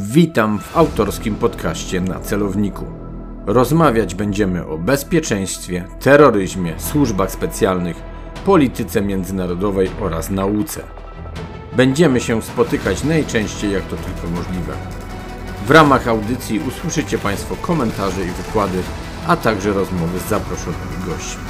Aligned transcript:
Witam 0.00 0.58
w 0.58 0.76
autorskim 0.76 1.34
podcaście 1.34 2.00
na 2.00 2.20
celowniku. 2.20 2.84
Rozmawiać 3.46 4.14
będziemy 4.14 4.66
o 4.66 4.78
bezpieczeństwie, 4.78 5.84
terroryzmie, 6.00 6.74
służbach 6.80 7.30
specjalnych, 7.30 7.96
polityce 8.44 9.02
międzynarodowej 9.02 9.90
oraz 10.00 10.30
nauce. 10.30 10.82
Będziemy 11.76 12.20
się 12.20 12.42
spotykać 12.42 13.04
najczęściej 13.04 13.72
jak 13.72 13.82
to 13.82 13.96
tylko 13.96 14.36
możliwe. 14.36 14.72
W 15.66 15.70
ramach 15.70 16.08
audycji 16.08 16.60
usłyszycie 16.68 17.18
Państwo 17.18 17.56
komentarze 17.56 18.22
i 18.24 18.30
wykłady, 18.30 18.78
a 19.26 19.36
także 19.36 19.72
rozmowy 19.72 20.18
z 20.18 20.28
zaproszonymi 20.28 21.04
gośćmi. 21.06 21.42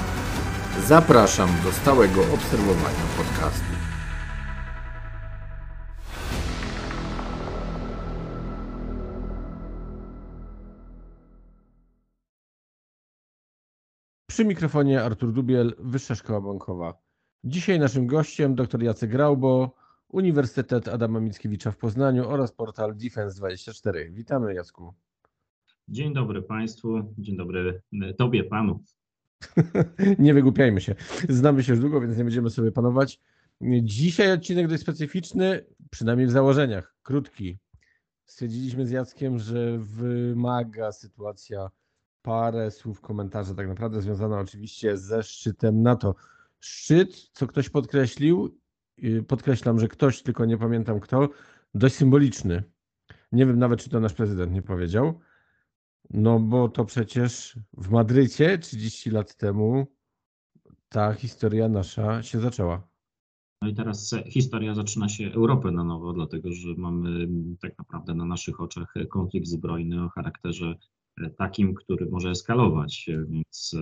Zapraszam 0.87 1.48
do 1.65 1.73
stałego 1.73 2.20
obserwowania 2.20 3.04
podcastu. 3.16 3.77
Przy 14.30 14.45
mikrofonie 14.45 15.02
Artur 15.02 15.32
Dubiel, 15.32 15.74
Wyższa 15.78 16.14
Szkoła 16.14 16.41
Bankowa. 16.41 17.02
Dzisiaj 17.45 17.78
naszym 17.78 18.06
gościem 18.06 18.54
dr 18.54 18.82
Jacek 18.82 19.10
Graubo, 19.10 19.74
Uniwersytet 20.09 20.88
Adama 20.88 21.20
Mickiewicza 21.20 21.70
w 21.70 21.77
Poznaniu 21.77 22.28
oraz 22.28 22.52
portal 22.52 22.95
Defense24. 22.95 24.10
Witamy 24.10 24.54
Jacku. 24.54 24.95
Dzień 25.88 26.14
dobry 26.14 26.42
Państwu, 26.42 27.14
dzień 27.18 27.37
dobry 27.37 27.82
Tobie, 28.18 28.45
Panu. 28.45 28.84
nie 30.18 30.34
wygłupiajmy 30.34 30.80
się. 30.80 30.95
Znamy 31.29 31.62
się 31.62 31.73
już 31.73 31.80
długo, 31.80 32.01
więc 32.01 32.16
nie 32.16 32.24
będziemy 32.24 32.51
sobie 32.51 32.73
panować. 32.73 33.21
Dzisiaj 33.82 34.32
odcinek 34.32 34.68
dość 34.68 34.82
specyficzny, 34.82 35.65
przynajmniej 35.90 36.26
w 36.26 36.30
założeniach, 36.30 36.95
krótki. 37.02 37.59
Stwierdziliśmy 38.26 38.87
z 38.87 38.90
Jackiem, 38.90 39.38
że 39.38 39.79
wymaga 39.79 40.93
sytuacja 40.93 41.71
parę 42.29 42.71
słów 42.71 43.01
komentarza, 43.01 43.54
tak 43.54 43.68
naprawdę 43.68 44.02
związana 44.02 44.40
oczywiście 44.40 44.96
ze 44.96 45.23
szczytem 45.23 45.82
NATO. 45.82 46.15
Szczyt, 46.60 47.30
co 47.32 47.46
ktoś 47.46 47.68
podkreślił, 47.68 48.59
y, 49.04 49.23
podkreślam, 49.23 49.79
że 49.80 49.88
ktoś, 49.88 50.23
tylko 50.23 50.45
nie 50.45 50.59
pamiętam 50.59 51.01
kto, 51.01 51.29
dość 51.74 51.95
symboliczny. 51.95 52.62
Nie 53.32 53.46
wiem 53.46 53.59
nawet, 53.59 53.80
czy 53.80 53.90
to 53.90 54.01
nasz 54.01 54.12
prezydent 54.12 54.52
nie 54.52 54.62
powiedział. 54.62 55.21
No 56.10 56.40
bo 56.40 56.68
to 56.68 56.84
przecież 56.84 57.59
w 57.73 57.90
Madrycie 57.90 58.59
30 58.59 59.10
lat 59.10 59.37
temu 59.37 59.87
ta 60.88 61.12
historia 61.12 61.68
nasza 61.68 62.23
się 62.23 62.40
zaczęła. 62.40 62.88
No 63.62 63.68
i 63.68 63.74
teraz 63.74 64.15
historia 64.26 64.75
zaczyna 64.75 65.09
się 65.09 65.32
Europy 65.32 65.72
na 65.72 65.84
nowo, 65.84 66.12
dlatego 66.12 66.53
że 66.53 66.69
mamy 66.76 67.28
tak 67.60 67.78
naprawdę 67.78 68.15
na 68.15 68.25
naszych 68.25 68.60
oczach 68.60 68.94
konflikt 69.09 69.47
zbrojny 69.47 70.04
o 70.04 70.09
charakterze 70.09 70.75
takim, 71.37 71.75
który 71.75 72.06
może 72.11 72.31
eskalować, 72.31 73.11
więc 73.28 73.77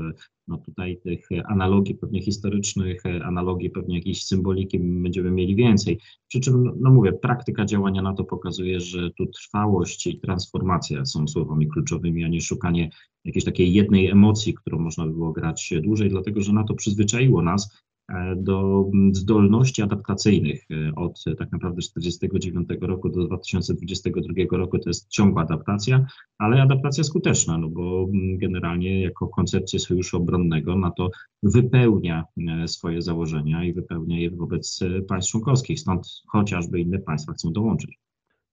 no 0.49 0.59
tutaj 0.59 1.01
tych 1.01 1.29
analogii 1.49 1.95
pewnie 1.95 2.23
historycznych, 2.23 3.03
analogii 3.25 3.71
pewnie 3.71 3.97
jakiejś 3.97 4.25
symboliki 4.25 4.79
będziemy 4.79 5.31
mieli 5.31 5.57
więcej. 5.57 6.01
Przy 6.29 6.41
czym, 6.41 6.73
no 6.81 6.91
mówię, 6.91 7.13
praktyka 7.13 7.65
działania 7.65 8.03
NATO 8.03 8.25
pokazuje, 8.25 8.81
że 8.81 9.11
tu 9.11 9.27
trwałość 9.27 10.07
i 10.07 10.21
transformacja 10.21 11.05
są 11.05 11.29
słowami 11.29 11.69
kluczowymi, 11.69 12.25
a 12.25 12.29
nie 12.29 12.41
szukanie 12.41 12.91
jakiejś 13.25 13.45
takiej 13.45 13.73
jednej 13.73 14.11
emocji, 14.11 14.55
którą 14.55 14.79
można 14.79 15.07
by 15.07 15.13
było 15.13 15.33
grać 15.33 15.75
dłużej, 15.83 16.11
dlatego 16.11 16.43
że 16.43 16.53
NATO 16.53 16.75
przyzwyczaiło 16.75 17.43
nas 17.43 17.87
E, 17.96 17.96
do 18.37 18.91
zdolności 19.13 19.83
adaptacyjnych 19.83 20.67
e, 20.71 20.95
od 20.95 21.25
tak 21.39 21.53
naprawdę 21.53 21.77
1949 21.77 22.69
roku 22.81 23.09
do 23.09 23.27
2022 23.27 24.57
roku 24.57 24.79
to 24.79 24.91
jest 24.91 25.09
ciągła 25.09 25.43
adaptacja, 25.43 26.07
ale 26.39 26.63
adaptacja 26.63 27.05
skuteczna, 27.05 27.59
no 27.59 27.69
bo 27.69 28.09
generalnie 28.39 29.03
jako 29.03 29.29
koncepcję 29.29 29.79
sojuszu 29.79 30.17
obronnego 30.17 30.77
NATO 30.77 31.11
wypełnia 31.43 32.25
e, 32.63 32.69
swoje 32.69 33.03
założenia 33.03 33.65
i 33.65 33.73
wypełnia 33.73 34.21
je 34.21 34.31
wobec 34.31 34.81
państw 35.09 35.31
członkowskich, 35.31 35.81
stąd 35.81 36.23
chociażby 36.27 36.81
inne 36.81 36.99
państwa 36.99 37.33
chcą 37.33 37.53
dołączyć. 37.53 37.99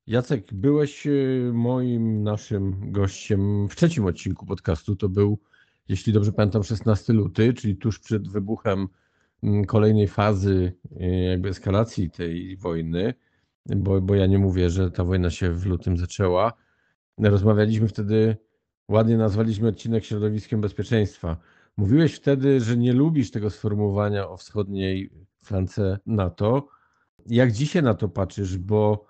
Jacek, 0.08 0.54
byłeś 0.54 1.08
moim 1.54 2.24
naszym 2.24 2.92
gościem 2.92 3.70
w 3.70 3.76
trzecim 3.76 4.06
odcinku 4.06 4.46
podcastu. 4.46 4.96
To 4.96 5.10
był, 5.10 5.40
jeśli 5.88 6.14
dobrze 6.14 6.32
pamiętam, 6.32 6.64
16 6.64 7.14
luty, 7.14 7.54
czyli 7.54 7.76
tuż 7.76 8.00
przed 8.00 8.28
wybuchem 8.28 8.80
Mm, 8.80 9.03
kolejnej 9.68 10.08
fazy 10.08 10.74
y, 11.02 11.06
jakby 11.06 11.50
eskalacji 11.50 12.10
tej 12.10 12.58
wojny, 12.58 13.14
bo, 13.66 14.02
bo 14.02 14.16
ja 14.16 14.26
nie 14.26 14.40
mówię, 14.40 14.70
że 14.70 14.92
ta 14.92 15.04
wojna 15.04 15.30
się 15.30 15.54
w 15.54 15.66
lutym 15.66 15.98
zaczęła. 15.98 16.54
Rozmawialiśmy 17.18 17.88
wtedy, 17.88 18.38
ładnie 18.90 19.18
nazwaliśmy 19.18 19.68
odcinek 19.68 20.06
środowiskiem 20.06 20.62
bezpieczeństwa. 20.62 21.38
Mówiłeś 21.78 22.16
wtedy, 22.16 22.62
że 22.62 22.78
nie 22.78 22.94
lubisz 22.94 23.32
tego 23.32 23.50
sformułowania 23.50 24.30
o 24.30 24.38
wschodniej 24.38 25.10
flance 25.44 26.00
NATO. 26.06 26.68
Jak 27.26 27.52
dzisiaj 27.52 27.84
na 27.84 27.94
to 27.94 28.10
patrzysz? 28.10 28.58
Bo 28.58 29.06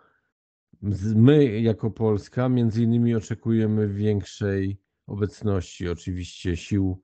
my 1.15 1.61
jako 1.61 1.91
Polska 1.91 2.49
między 2.49 2.83
innymi 2.83 3.15
oczekujemy 3.15 3.87
większej 3.87 4.77
obecności 5.07 5.89
oczywiście 5.89 6.57
sił 6.57 7.01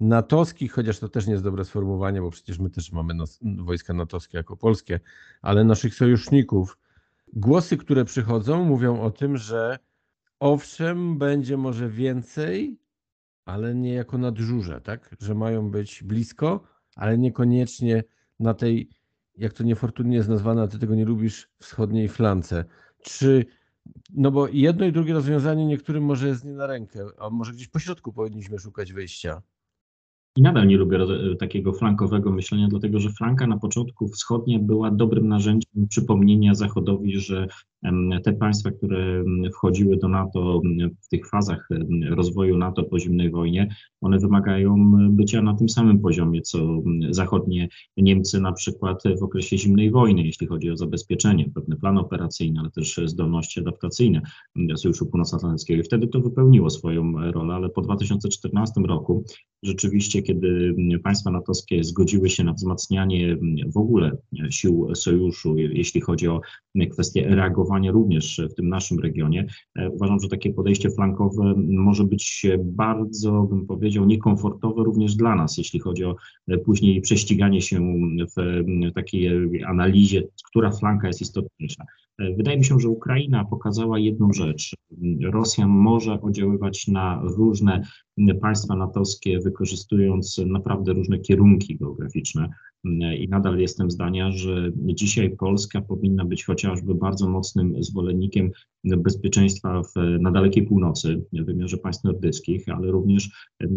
natowskich, 0.00 0.72
chociaż 0.72 0.98
to 0.98 1.08
też 1.08 1.26
nie 1.26 1.32
jest 1.32 1.44
dobre 1.44 1.64
sformułowanie, 1.64 2.20
bo 2.20 2.30
przecież 2.30 2.58
my 2.58 2.70
też 2.70 2.92
mamy 2.92 3.14
nas, 3.14 3.40
wojska 3.58 3.94
natowskie 3.94 4.38
jako 4.38 4.56
polskie, 4.56 5.00
ale 5.42 5.64
naszych 5.64 5.94
sojuszników. 5.94 6.78
Głosy, 7.32 7.76
które 7.76 8.04
przychodzą, 8.04 8.64
mówią 8.64 9.00
o 9.00 9.10
tym, 9.10 9.36
że 9.36 9.78
owszem, 10.40 11.18
będzie 11.18 11.56
może 11.56 11.88
więcej, 11.88 12.78
ale 13.44 13.74
nie 13.74 13.94
jako 13.94 14.18
na 14.18 14.32
dyżurze, 14.32 14.80
tak? 14.80 15.16
Że 15.20 15.34
mają 15.34 15.70
być 15.70 16.02
blisko, 16.02 16.60
ale 16.96 17.18
niekoniecznie 17.18 18.04
na 18.40 18.54
tej, 18.54 18.90
jak 19.36 19.52
to 19.52 19.64
niefortunnie 19.64 20.16
jest 20.16 20.28
nazwane, 20.28 20.68
ty 20.68 20.78
tego 20.78 20.94
nie 20.94 21.04
lubisz, 21.04 21.50
wschodniej 21.58 22.08
flance. 22.08 22.64
Czy, 23.02 23.46
no 24.14 24.30
bo 24.30 24.48
jedno 24.48 24.86
i 24.86 24.92
drugie 24.92 25.12
rozwiązanie 25.14 25.66
niektórym 25.66 26.04
może 26.04 26.28
jest 26.28 26.44
nie 26.44 26.52
na 26.52 26.66
rękę, 26.66 27.06
a 27.18 27.30
może 27.30 27.52
gdzieś 27.52 27.68
po 27.68 27.78
środku 27.78 28.12
powinniśmy 28.12 28.58
szukać 28.58 28.92
wyjścia. 28.92 29.42
I 30.38 30.42
nadal 30.42 30.66
nie 30.66 30.76
lubię 30.76 30.98
takiego 31.38 31.72
flankowego 31.72 32.32
myślenia, 32.32 32.68
dlatego 32.68 33.00
że 33.00 33.10
flanka 33.10 33.46
na 33.46 33.58
początku 33.58 34.08
wschodnia 34.08 34.58
była 34.58 34.90
dobrym 34.90 35.28
narzędziem 35.28 35.88
przypomnienia 35.88 36.54
Zachodowi, 36.54 37.20
że 37.20 37.48
te 38.24 38.32
państwa, 38.32 38.70
które 38.70 39.24
wchodziły 39.54 39.96
do 39.96 40.08
NATO 40.08 40.60
w 41.04 41.08
tych 41.08 41.28
fazach 41.28 41.68
rozwoju 42.10 42.58
NATO 42.58 42.82
po 42.82 42.98
zimnej 42.98 43.30
wojnie, 43.30 43.74
one 44.00 44.18
wymagają 44.18 44.92
bycia 45.10 45.42
na 45.42 45.54
tym 45.54 45.68
samym 45.68 45.98
poziomie, 45.98 46.42
co 46.42 46.82
zachodnie 47.10 47.68
Niemcy 47.96 48.40
na 48.40 48.52
przykład 48.52 49.02
w 49.20 49.22
okresie 49.22 49.58
zimnej 49.58 49.90
wojny, 49.90 50.22
jeśli 50.22 50.46
chodzi 50.46 50.70
o 50.70 50.76
zabezpieczenie, 50.76 51.50
pewne 51.54 51.76
plany 51.76 52.00
operacyjne, 52.00 52.60
ale 52.60 52.70
też 52.70 53.00
zdolności 53.04 53.60
adaptacyjne 53.60 54.22
Sojuszu 54.76 55.06
Północnoatlantyckiego. 55.06 55.80
I 55.80 55.84
wtedy 55.84 56.08
to 56.08 56.20
wypełniło 56.20 56.70
swoją 56.70 57.30
rolę, 57.32 57.54
ale 57.54 57.68
po 57.68 57.82
2014 57.82 58.80
roku 58.80 59.24
rzeczywiście, 59.62 60.22
kiedy 60.22 60.74
państwa 61.04 61.30
natowskie 61.30 61.84
zgodziły 61.84 62.30
się 62.30 62.44
na 62.44 62.52
wzmacnianie 62.52 63.38
w 63.74 63.76
ogóle 63.76 64.16
sił 64.50 64.94
sojuszu, 64.94 65.58
jeśli 65.58 66.00
chodzi 66.00 66.28
o 66.28 66.40
kwestie 66.90 67.28
reagowania 67.28 67.67
również 67.92 68.40
w 68.50 68.54
tym 68.54 68.68
naszym 68.68 68.98
regionie. 68.98 69.46
E, 69.78 69.90
uważam, 69.90 70.20
że 70.20 70.28
takie 70.28 70.52
podejście 70.52 70.90
flankowe 70.90 71.54
może 71.56 72.04
być 72.04 72.46
bardzo, 72.64 73.42
bym 73.42 73.66
powiedział, 73.66 74.06
niekomfortowe 74.06 74.84
również 74.84 75.14
dla 75.14 75.34
nas, 75.34 75.58
jeśli 75.58 75.80
chodzi 75.80 76.04
o 76.04 76.16
e, 76.48 76.58
później 76.58 77.00
prześciganie 77.00 77.62
się 77.62 77.80
w 78.36 78.92
takiej 78.94 79.64
analizie, 79.64 80.22
która 80.50 80.70
flanka 80.70 81.06
jest 81.06 81.20
istotniejsza. 81.20 81.84
E, 82.18 82.34
wydaje 82.34 82.58
mi 82.58 82.64
się, 82.64 82.80
że 82.80 82.88
Ukraina 82.88 83.44
pokazała 83.44 83.98
jedną 83.98 84.32
rzecz. 84.32 84.76
Rosja 85.22 85.68
może 85.68 86.20
oddziaływać 86.20 86.88
na 86.88 87.22
różne 87.36 87.82
państwa 88.40 88.76
natowskie, 88.76 89.38
wykorzystując 89.40 90.40
naprawdę 90.46 90.92
różne 90.92 91.18
kierunki 91.18 91.76
geograficzne. 91.76 92.48
I 93.18 93.28
nadal 93.28 93.58
jestem 93.58 93.90
zdania, 93.90 94.30
że 94.30 94.72
dzisiaj 94.76 95.36
Polska 95.36 95.80
powinna 95.80 96.24
być 96.24 96.44
chociażby 96.44 96.94
bardzo 96.94 97.28
mocnym 97.28 97.82
zwolennikiem 97.82 98.50
bezpieczeństwa 98.84 99.82
w, 99.82 100.20
na 100.20 100.30
dalekiej 100.30 100.66
północy, 100.66 101.22
w 101.32 101.44
wymiarze 101.44 101.76
państw 101.76 102.04
nordyckich, 102.04 102.68
ale 102.68 102.90
również 102.90 103.30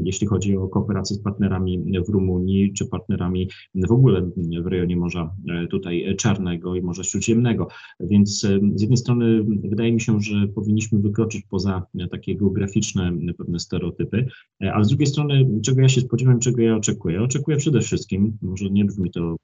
jeśli 0.03 0.27
chodzi 0.27 0.57
o 0.57 0.67
kooperację 0.67 1.15
z 1.15 1.21
partnerami 1.21 2.01
w 2.07 2.09
Rumunii, 2.09 2.73
czy 2.73 2.85
partnerami 2.85 3.49
w 3.75 3.91
ogóle 3.91 4.29
w 4.61 4.67
rejonie 4.67 4.97
Morza 4.97 5.35
e, 5.49 5.67
tutaj 5.67 6.15
Czarnego 6.17 6.75
i 6.75 6.81
Morza 6.81 7.03
Śródziemnego. 7.03 7.67
Więc 7.99 8.41
z 8.75 8.81
jednej 8.81 8.97
strony 8.97 9.43
wydaje 9.43 9.93
mi 9.93 10.01
się, 10.01 10.21
że 10.21 10.47
powinniśmy 10.47 10.99
wykroczyć 10.99 11.45
poza 11.49 11.83
takie 12.11 12.35
geograficzne 12.35 13.11
pewne 13.37 13.59
stereotypy, 13.59 14.27
e, 14.63 14.73
ale 14.73 14.85
z 14.85 14.87
drugiej 14.87 15.07
strony, 15.07 15.49
czego 15.65 15.81
ja 15.81 15.89
się 15.89 16.01
spodziewam, 16.01 16.39
czego 16.39 16.61
ja 16.61 16.75
oczekuję? 16.75 17.21
Oczekuję 17.23 17.57
przede 17.57 17.81
wszystkim, 17.81 18.37
może 18.41 18.69
nie 18.69 18.85
brzmi 18.85 19.00
to 19.09 19.35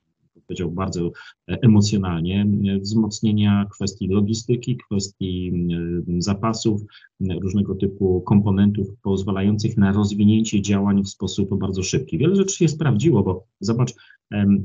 powiedział 0.48 0.72
bardzo 0.72 1.12
emocjonalnie, 1.48 2.48
wzmocnienia 2.82 3.68
kwestii 3.74 4.08
logistyki, 4.08 4.78
kwestii 4.78 5.68
zapasów, 6.18 6.82
różnego 7.42 7.76
typu 7.76 8.22
komponentów 8.22 8.88
pozwalających 9.02 9.78
na 9.78 9.92
rozwinięcie 9.92 10.62
działań 10.62 11.04
w 11.04 11.10
sposób 11.10 11.60
bardzo 11.60 11.84
szybki. 11.84 12.18
Wiele 12.18 12.36
rzeczy 12.36 12.58
się 12.58 12.68
sprawdziło, 12.68 13.24
bo 13.24 13.44
zobacz, 13.60 13.94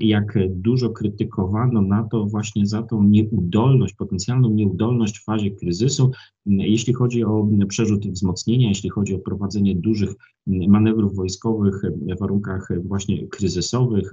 jak 0.01 0.39
dużo 0.51 0.91
krytykowano 0.91 1.83
NATO 1.83 2.27
właśnie 2.27 2.67
za 2.67 2.83
tą 2.83 3.05
nieudolność, 3.05 3.95
potencjalną 3.95 4.51
nieudolność 4.51 5.19
w 5.19 5.25
fazie 5.25 5.51
kryzysu, 5.51 6.11
jeśli 6.47 6.93
chodzi 6.93 7.25
o 7.25 7.49
przerzut 7.69 8.07
wzmocnienia, 8.07 8.69
jeśli 8.69 8.91
chodzi 8.91 9.15
o 9.15 9.19
prowadzenie 9.19 9.75
dużych 9.75 10.15
manewrów 10.47 11.17
wojskowych 11.17 11.83
w 12.17 12.19
warunkach 12.21 12.69
właśnie 12.85 13.29
kryzysowych. 13.29 14.11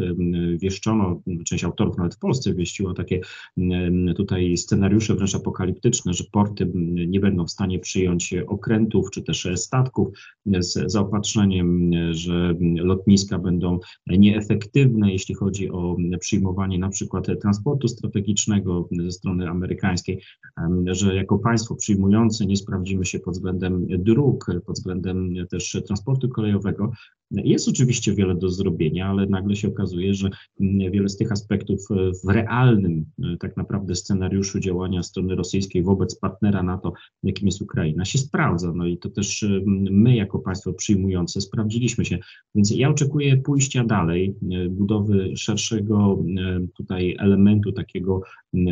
Wieszczono, 0.62 1.22
część 1.46 1.64
autorów 1.64 1.98
nawet 1.98 2.16
w 2.16 2.20
Polsce 2.20 2.54
wieściło 2.54 2.94
takie 2.94 3.22
tutaj 4.16 4.58
scenariusze 4.58 5.16
wręcz 5.16 5.36
apokaliptyczne, 5.36 6.14
że 6.14 6.24
porty 6.32 6.72
nie 7.08 7.20
będą 7.20 7.46
w 7.46 7.52
stanie 7.52 7.80
przyjąć 7.80 8.34
okrętów 8.48 9.12
czy 9.12 9.22
też 9.22 9.48
statków 9.56 10.08
z 10.60 10.92
zaopatrzeniem, 10.92 11.92
że 12.12 12.56
lotniska 12.76 13.40
będą 13.40 13.80
nieefektywne, 14.08 15.12
jeśli 15.12 15.36
chodzi 15.36 15.72
o 15.72 15.98
przyjmowanie 16.20 16.80
na 16.80 16.90
przykład 16.90 17.28
transportu 17.42 17.88
strategicznego 17.88 18.90
ze 19.04 19.12
strony 19.12 19.50
amerykańskiej, 19.50 20.22
że 20.86 21.16
jako 21.16 21.40
państwo 21.40 21.76
przyjmujące 21.76 22.46
nie 22.46 22.58
sprawdzimy 22.58 23.06
się 23.06 23.20
pod 23.20 23.34
względem 23.34 23.88
dróg, 23.90 24.46
pod 24.66 24.76
względem 24.76 25.34
też 25.50 25.78
transportu 25.88 26.19
kolejowego. 26.28 26.92
Jest 27.32 27.68
oczywiście 27.68 28.14
wiele 28.14 28.36
do 28.36 28.50
zrobienia, 28.50 29.08
ale 29.08 29.26
nagle 29.26 29.56
się 29.56 29.68
okazuje, 29.68 30.14
że 30.14 30.30
wiele 30.60 31.10
z 31.10 31.18
tych 31.18 31.32
aspektów 31.32 31.80
w 32.26 32.30
realnym 32.30 33.06
tak 33.40 33.58
naprawdę 33.58 33.96
scenariuszu 33.96 34.60
działania 34.60 35.04
strony 35.04 35.36
rosyjskiej 35.36 35.84
wobec 35.84 36.20
partnera 36.20 36.64
NATO, 36.64 36.94
jakim 37.24 37.46
jest 37.48 37.62
Ukraina, 37.62 38.06
się 38.06 38.18
sprawdza. 38.18 38.74
No 38.76 38.86
i 38.86 38.98
to 38.98 39.10
też 39.10 39.46
my 39.92 40.16
jako 40.16 40.40
państwo 40.40 40.74
przyjmujące 40.74 41.42
sprawdziliśmy 41.42 42.06
się. 42.06 42.20
Więc 42.56 42.72
ja 42.72 42.90
oczekuję 42.90 43.38
pójścia 43.38 43.84
dalej, 43.84 44.36
budowy 44.70 45.38
szerszego 45.38 46.24
e, 46.38 46.60
tutaj 46.78 47.16
elementu 47.20 47.72
takiego 47.72 48.22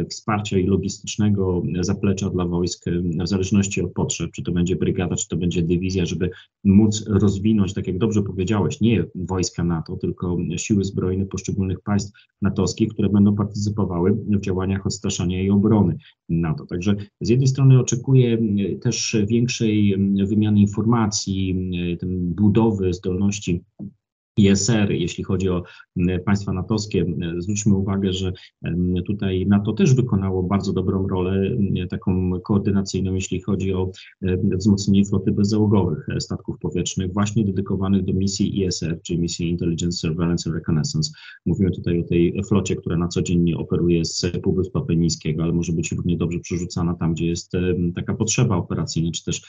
wsparcia 0.10 0.58
i 0.58 0.66
logistycznego 0.66 1.64
zaplecza 1.80 2.30
dla 2.30 2.46
wojsk 2.46 2.88
e, 2.88 2.92
w 3.24 3.28
zależności 3.28 3.82
od 3.82 3.94
potrzeb, 3.94 4.32
czy 4.32 4.44
to 4.44 4.52
będzie 4.52 4.76
brygada, 4.76 5.16
czy 5.16 5.28
to 5.28 5.38
będzie 5.38 5.62
dywizja, 5.62 6.06
żeby 6.06 6.30
móc 6.64 7.06
rozwinąć, 7.08 7.74
tak 7.74 7.88
jak 7.88 7.98
dobrze 7.98 8.24
powiedziałeś, 8.48 8.82
nie 8.82 9.06
wojska 9.16 9.64
NATO, 9.64 9.98
tylko 9.98 10.38
siły 10.58 10.84
zbrojne 10.84 11.26
poszczególnych 11.26 11.82
państw 11.82 12.12
natowskich, 12.42 12.90
które 12.90 13.10
będą 13.10 13.36
partycypowały 13.36 14.14
w 14.14 14.42
działaniach 14.42 14.86
odstraszania 14.86 15.42
i 15.42 15.50
obrony 15.50 15.98
NATO. 16.30 16.66
Także 16.66 16.96
z 17.22 17.30
jednej 17.30 17.48
strony 17.48 17.80
oczekuję 17.80 18.38
też 18.82 19.18
większej 19.28 19.96
wymiany 20.28 20.60
informacji, 20.60 21.56
budowy 22.08 22.94
zdolności 22.94 23.64
ISR, 24.38 24.92
jeśli 24.92 25.24
chodzi 25.24 25.50
o 25.50 25.64
państwa 26.26 26.54
natowskie. 26.54 27.06
Zwróćmy 27.38 27.76
uwagę, 27.76 28.14
że 28.14 28.34
tutaj 29.08 29.46
NATO 29.48 29.74
też 29.74 29.96
wykonało 29.96 30.44
bardzo 30.44 30.74
dobrą 30.74 31.08
rolę, 31.08 31.58
taką 31.90 32.32
koordynacyjną, 32.42 33.14
jeśli 33.14 33.42
chodzi 33.42 33.74
o 33.74 33.92
wzmocnienie 34.58 35.06
floty 35.06 35.32
bezzałogowych 35.32 36.08
statków 36.20 36.60
powietrznych, 36.60 37.14
właśnie 37.14 37.46
dedykowanych 37.46 38.06
do 38.06 38.14
misji 38.14 38.62
ISR, 38.62 39.00
czyli 39.02 39.20
misji 39.20 39.50
Intelligence, 39.50 39.98
Surveillance 39.98 40.50
and 40.50 40.56
Reconnaissance. 40.56 41.12
Mówimy 41.46 41.72
tutaj 41.72 42.00
o 42.00 42.04
tej 42.04 42.44
flocie, 42.48 42.76
która 42.76 42.98
na 42.98 43.08
co 43.08 43.22
dzień 43.22 43.54
operuje 43.54 44.06
z 44.06 44.26
Półwyspa 44.44 44.82
Penińskiego, 44.82 45.44
ale 45.44 45.54
może 45.54 45.74
być 45.74 45.92
równie 45.92 46.18
dobrze 46.18 46.40
przerzucana 46.40 46.94
tam, 46.94 47.14
gdzie 47.14 47.28
jest 47.28 47.52
taka 47.96 48.14
potrzeba 48.14 48.58
operacyjna, 48.58 49.12
czy 49.12 49.24
też 49.24 49.42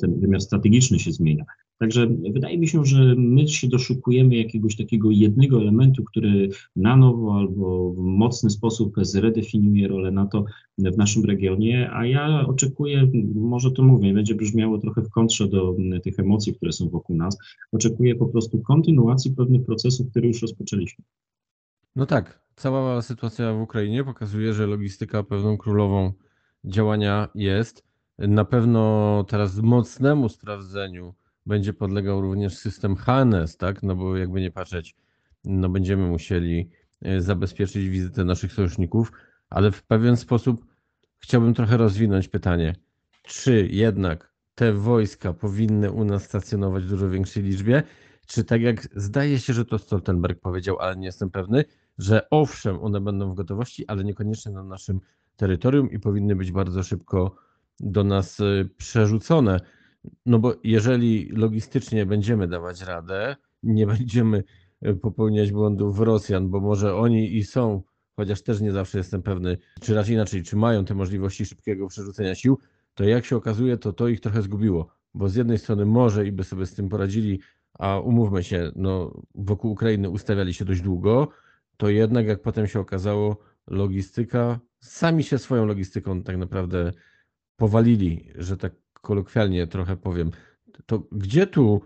ten 0.00 0.20
wymiar 0.20 0.40
strategiczny 0.40 0.98
się 0.98 1.12
zmienia. 1.12 1.44
Także 1.78 2.06
wydaje 2.06 2.58
mi 2.58 2.68
się, 2.68 2.84
że 2.84 3.14
my 3.18 3.48
się 3.48 3.68
doszukujemy 3.68 4.36
jakiegoś 4.36 4.76
takiego 4.76 5.10
jednego 5.10 5.60
elementu, 5.60 6.04
który 6.04 6.48
na 6.76 6.96
nowo 6.96 7.34
albo 7.34 7.92
w 7.92 7.98
mocny 7.98 8.50
sposób 8.50 8.94
zredefiniuje 9.02 9.88
rolę 9.88 10.10
NATO 10.10 10.44
w 10.78 10.96
naszym 10.96 11.24
regionie, 11.24 11.90
a 11.92 12.06
ja 12.06 12.46
oczekuję, 12.46 13.10
może 13.34 13.70
to 13.70 13.82
mówię, 13.82 14.14
będzie 14.14 14.34
brzmiało 14.34 14.78
trochę 14.78 15.02
w 15.02 15.10
kontrze 15.10 15.48
do 15.48 15.76
tych 16.04 16.18
emocji, 16.18 16.54
które 16.54 16.72
są 16.72 16.88
wokół 16.88 17.16
nas, 17.16 17.38
oczekuję 17.72 18.14
po 18.14 18.26
prostu 18.26 18.58
kontynuacji 18.58 19.34
pewnych 19.34 19.64
procesów, 19.64 20.10
które 20.10 20.26
już 20.26 20.42
rozpoczęliśmy. 20.42 21.04
No 21.96 22.06
tak, 22.06 22.40
cała 22.56 23.02
sytuacja 23.02 23.54
w 23.54 23.60
Ukrainie 23.60 24.04
pokazuje, 24.04 24.54
że 24.54 24.66
logistyka 24.66 25.22
pewną 25.22 25.56
królową 25.56 26.12
działania 26.64 27.28
jest. 27.34 27.86
Na 28.18 28.44
pewno 28.44 29.24
teraz 29.28 29.58
mocnemu 29.58 30.28
sprawdzeniu 30.28 31.14
będzie 31.46 31.72
podlegał 31.72 32.20
również 32.20 32.56
system 32.58 32.96
HNS, 32.96 33.56
tak? 33.56 33.82
No 33.82 33.96
bo 33.96 34.16
jakby 34.16 34.40
nie 34.40 34.50
patrzeć, 34.50 34.96
no 35.44 35.68
będziemy 35.68 36.06
musieli 36.06 36.70
e, 37.02 37.20
zabezpieczyć 37.20 37.88
wizytę 37.88 38.24
naszych 38.24 38.52
sojuszników, 38.52 39.12
ale 39.50 39.72
w 39.72 39.82
pewien 39.82 40.16
sposób 40.16 40.66
chciałbym 41.18 41.54
trochę 41.54 41.76
rozwinąć 41.76 42.28
pytanie, 42.28 42.74
czy 43.22 43.68
jednak 43.70 44.32
te 44.54 44.72
wojska 44.72 45.32
powinny 45.32 45.92
u 45.92 46.04
nas 46.04 46.24
stacjonować 46.24 46.84
w 46.84 46.88
dużo 46.88 47.10
większej 47.10 47.42
liczbie, 47.42 47.82
czy 48.26 48.44
tak 48.44 48.62
jak 48.62 48.88
zdaje 48.96 49.38
się, 49.38 49.52
że 49.52 49.64
to 49.64 49.78
Stoltenberg 49.78 50.40
powiedział, 50.40 50.78
ale 50.78 50.96
nie 50.96 51.06
jestem 51.06 51.30
pewny, 51.30 51.64
że 51.98 52.30
owszem, 52.30 52.82
one 52.82 53.00
będą 53.00 53.32
w 53.32 53.34
gotowości, 53.34 53.86
ale 53.86 54.04
niekoniecznie 54.04 54.52
na 54.52 54.62
naszym 54.62 55.00
terytorium 55.36 55.90
i 55.90 55.98
powinny 55.98 56.36
być 56.36 56.52
bardzo 56.52 56.82
szybko 56.82 57.36
do 57.80 58.04
nas 58.04 58.40
e, 58.40 58.44
przerzucone. 58.76 59.60
No 60.26 60.38
bo 60.38 60.54
jeżeli 60.64 61.28
logistycznie 61.32 62.06
będziemy 62.06 62.48
dawać 62.48 62.82
radę, 62.82 63.36
nie 63.62 63.86
będziemy 63.86 64.44
e, 64.82 64.94
popełniać 64.94 65.52
błędów 65.52 66.00
Rosjan, 66.00 66.50
bo 66.50 66.60
może 66.60 66.96
oni 66.96 67.36
i 67.36 67.44
są, 67.44 67.82
chociaż 68.16 68.42
też 68.42 68.60
nie 68.60 68.72
zawsze 68.72 68.98
jestem 68.98 69.22
pewny, 69.22 69.58
czy 69.80 69.94
raczej 69.94 70.14
inaczej, 70.14 70.42
czy 70.42 70.56
mają 70.56 70.84
te 70.84 70.94
możliwości 70.94 71.46
szybkiego 71.46 71.88
przerzucenia 71.88 72.34
sił, 72.34 72.58
to 72.94 73.04
jak 73.04 73.24
się 73.24 73.36
okazuje, 73.36 73.76
to 73.76 73.92
to 73.92 74.08
ich 74.08 74.20
trochę 74.20 74.42
zgubiło. 74.42 74.88
Bo 75.14 75.28
z 75.28 75.34
jednej 75.34 75.58
strony 75.58 75.86
może 75.86 76.26
i 76.26 76.32
by 76.32 76.44
sobie 76.44 76.66
z 76.66 76.74
tym 76.74 76.88
poradzili, 76.88 77.40
a 77.78 78.00
umówmy 78.00 78.44
się, 78.44 78.72
no, 78.76 79.22
wokół 79.34 79.72
Ukrainy 79.72 80.10
ustawiali 80.10 80.54
się 80.54 80.64
dość 80.64 80.80
długo, 80.80 81.28
to 81.76 81.88
jednak 81.88 82.26
jak 82.26 82.42
potem 82.42 82.66
się 82.66 82.80
okazało, 82.80 83.36
logistyka, 83.66 84.60
sami 84.80 85.22
się 85.24 85.38
swoją 85.38 85.66
logistyką 85.66 86.22
tak 86.22 86.36
naprawdę 86.36 86.92
powalili, 87.56 88.28
że 88.34 88.56
tak 88.56 88.72
kolokwialnie 89.06 89.66
trochę 89.66 89.96
powiem, 89.96 90.30
to 90.86 91.02
gdzie 91.12 91.46
tu 91.46 91.80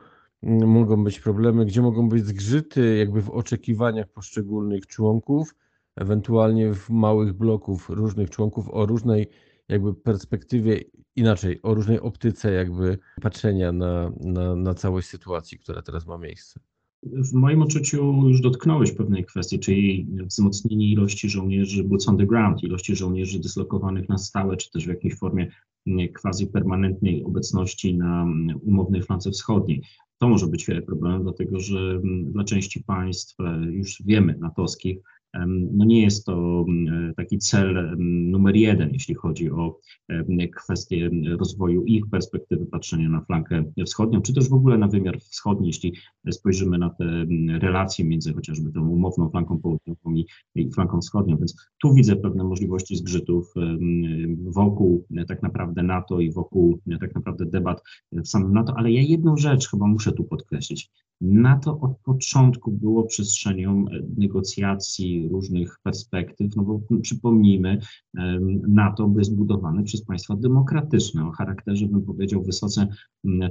mogą 0.66 1.04
być 1.04 1.20
problemy, 1.20 1.66
gdzie 1.66 1.82
mogą 1.82 2.08
być 2.08 2.26
zgrzyty 2.26 2.96
jakby 2.96 3.22
w 3.22 3.30
oczekiwaniach 3.30 4.08
poszczególnych 4.08 4.86
członków, 4.86 5.54
ewentualnie 5.96 6.74
w 6.74 6.90
małych 6.90 7.32
bloków 7.32 7.90
różnych 7.90 8.30
członków 8.30 8.68
o 8.70 8.86
różnej 8.86 9.26
jakby 9.68 9.94
perspektywie, 9.94 10.80
inaczej, 11.16 11.62
o 11.62 11.74
różnej 11.74 12.00
optyce 12.00 12.52
jakby 12.52 12.98
patrzenia 13.22 13.72
na, 13.72 14.12
na, 14.20 14.56
na 14.56 14.74
całość 14.74 15.08
sytuacji, 15.08 15.58
która 15.58 15.82
teraz 15.82 16.06
ma 16.06 16.18
miejsce. 16.18 16.60
W 17.02 17.32
moim 17.32 17.62
odczuciu 17.62 18.28
już 18.28 18.40
dotknąłeś 18.40 18.92
pewnej 18.92 19.24
kwestii, 19.24 19.58
czyli 19.58 20.06
wzmocnienie 20.26 20.92
ilości 20.92 21.28
żołnierzy 21.28 21.84
boots 21.84 22.08
on 22.08 22.18
the 22.18 22.26
ground, 22.26 22.62
ilości 22.62 22.96
żołnierzy 22.96 23.40
dyslokowanych 23.40 24.08
na 24.08 24.18
stałe, 24.18 24.56
czy 24.56 24.70
też 24.70 24.86
w 24.86 24.88
jakiejś 24.88 25.18
formie 25.18 25.50
quasi 26.20 26.46
permanentnej 26.46 27.24
obecności 27.24 27.98
na 27.98 28.26
umownej 28.62 29.02
flance 29.02 29.30
wschodniej. 29.30 29.82
To 30.18 30.28
może 30.28 30.46
być 30.46 30.66
problemem, 30.86 31.22
dlatego 31.22 31.60
że 31.60 32.00
dla 32.24 32.44
części 32.44 32.84
państw, 32.84 33.40
e, 33.40 33.64
już 33.64 34.02
wiemy, 34.06 34.36
natowskich, 34.40 34.98
no 35.48 35.84
nie 35.84 36.02
jest 36.02 36.26
to 36.26 36.64
taki 37.16 37.38
cel 37.38 37.96
numer 37.98 38.56
jeden, 38.56 38.90
jeśli 38.92 39.14
chodzi 39.14 39.50
o 39.50 39.78
kwestię 40.56 41.10
rozwoju 41.38 41.84
ich 41.84 42.10
perspektywy 42.10 42.66
patrzenia 42.66 43.08
na 43.08 43.20
flankę 43.20 43.64
wschodnią, 43.86 44.22
czy 44.22 44.34
też 44.34 44.48
w 44.48 44.54
ogóle 44.54 44.78
na 44.78 44.88
wymiar 44.88 45.20
wschodni, 45.20 45.66
jeśli 45.66 45.92
spojrzymy 46.30 46.78
na 46.78 46.90
te 46.90 47.26
relacje 47.58 48.04
między 48.04 48.32
chociażby 48.32 48.72
tą 48.72 48.88
umowną 48.88 49.30
flanką 49.30 49.58
południową 49.58 50.14
i, 50.14 50.26
i 50.54 50.70
flanką 50.70 51.00
wschodnią. 51.00 51.36
Więc 51.36 51.56
tu 51.82 51.94
widzę 51.94 52.16
pewne 52.16 52.44
możliwości 52.44 52.96
zgrzytów 52.96 53.54
wokół 54.44 55.06
tak 55.28 55.42
naprawdę 55.42 55.82
NATO 55.82 56.20
i 56.20 56.32
wokół 56.32 56.78
tak 57.00 57.14
naprawdę 57.14 57.46
debat 57.46 57.82
w 58.12 58.28
samym 58.28 58.52
NATO, 58.52 58.74
ale 58.76 58.92
ja 58.92 59.02
jedną 59.02 59.36
rzecz 59.36 59.68
chyba 59.68 59.86
muszę 59.86 60.12
tu 60.12 60.24
podkreślić. 60.24 60.90
NATO 61.20 61.80
od 61.80 61.98
początku 62.04 62.72
było 62.72 63.04
przestrzenią 63.04 63.84
negocjacji 64.16 65.19
różnych 65.28 65.78
perspektyw, 65.82 66.56
no 66.56 66.62
bo 66.62 66.80
przypomnijmy, 67.02 67.78
NATO 68.68 69.08
by 69.08 69.24
zbudowane 69.24 69.82
przez 69.82 70.04
państwa 70.04 70.36
demokratyczne 70.36 71.26
o 71.26 71.30
charakterze, 71.30 71.86
bym 71.86 72.02
powiedział, 72.02 72.42
wysoce 72.42 72.88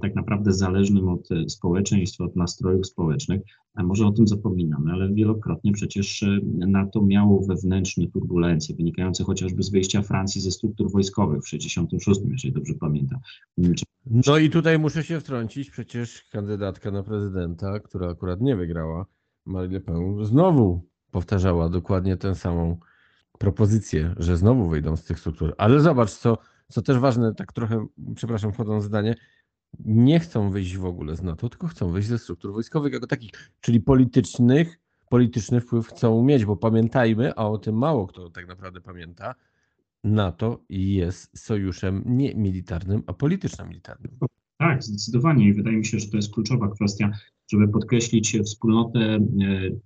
tak 0.01 0.15
naprawdę 0.15 0.53
zależnym 0.53 1.09
od 1.09 1.31
e, 1.31 1.49
społeczeństwa, 1.49 2.23
od 2.23 2.35
nastrojów 2.35 2.87
społecznych. 2.87 3.41
A 3.73 3.83
może 3.83 4.07
o 4.07 4.11
tym 4.11 4.27
zapominamy, 4.27 4.91
ale 4.91 5.13
wielokrotnie 5.13 5.71
przecież 5.71 6.23
e, 6.23 6.39
NATO 6.53 7.01
miało 7.01 7.45
wewnętrzne 7.45 8.07
turbulencje 8.07 8.75
wynikające 8.75 9.23
chociażby 9.23 9.63
z 9.63 9.69
wyjścia 9.69 10.01
Francji 10.01 10.41
ze 10.41 10.51
struktur 10.51 10.91
wojskowych 10.91 11.41
w 11.41 11.49
1966, 11.49 12.21
jeżeli 12.31 12.53
dobrze 12.53 12.73
pamiętam. 12.73 13.19
No 14.05 14.37
i 14.37 14.49
tutaj 14.49 14.79
muszę 14.79 15.03
się 15.03 15.19
wtrącić, 15.19 15.69
przecież 15.69 16.23
kandydatka 16.31 16.91
na 16.91 17.03
prezydenta, 17.03 17.79
która 17.79 18.09
akurat 18.09 18.41
nie 18.41 18.55
wygrała, 18.55 19.05
Marie 19.45 19.71
Le 19.71 19.81
Pen, 19.81 20.25
znowu 20.25 20.88
powtarzała 21.11 21.69
dokładnie 21.69 22.17
tę 22.17 22.35
samą 22.35 22.77
propozycję, 23.37 24.15
że 24.17 24.37
znowu 24.37 24.69
wyjdą 24.69 24.95
z 24.97 25.03
tych 25.03 25.19
struktur. 25.19 25.55
Ale 25.57 25.79
zobacz, 25.79 26.11
co, 26.11 26.37
co 26.69 26.81
też 26.81 26.97
ważne, 26.97 27.35
tak 27.35 27.53
trochę, 27.53 27.87
przepraszam, 28.15 28.53
wchodząc 28.53 28.83
w 28.83 28.87
zdanie, 28.87 29.15
nie 29.79 30.19
chcą 30.19 30.51
wyjść 30.51 30.77
w 30.77 30.85
ogóle 30.85 31.15
z 31.15 31.21
NATO, 31.21 31.49
tylko 31.49 31.67
chcą 31.67 31.91
wyjść 31.91 32.07
ze 32.07 32.19
struktur 32.19 32.53
wojskowych 32.53 32.93
jako 32.93 33.07
takich, 33.07 33.31
czyli 33.61 33.81
politycznych, 33.81 34.79
polityczny 35.09 35.61
wpływ 35.61 35.87
chcą 35.87 36.23
mieć, 36.23 36.45
bo 36.45 36.55
pamiętajmy, 36.55 37.35
a 37.35 37.47
o 37.47 37.57
tym 37.57 37.77
mało 37.77 38.07
kto 38.07 38.29
tak 38.29 38.47
naprawdę 38.47 38.81
pamięta, 38.81 39.35
NATO 40.03 40.63
jest 40.69 41.39
sojuszem 41.39 42.03
nie 42.05 42.35
militarnym, 42.35 43.03
a 43.07 43.13
polityczno-militarnym. 43.13 44.17
Tak, 44.57 44.83
zdecydowanie 44.83 45.47
i 45.47 45.53
wydaje 45.53 45.77
mi 45.77 45.85
się, 45.85 45.99
że 45.99 46.07
to 46.07 46.17
jest 46.17 46.33
kluczowa 46.33 46.69
kwestia, 46.69 47.11
żeby 47.49 47.67
podkreślić 47.67 48.37
wspólnotę 48.43 48.99
e, 48.99 49.19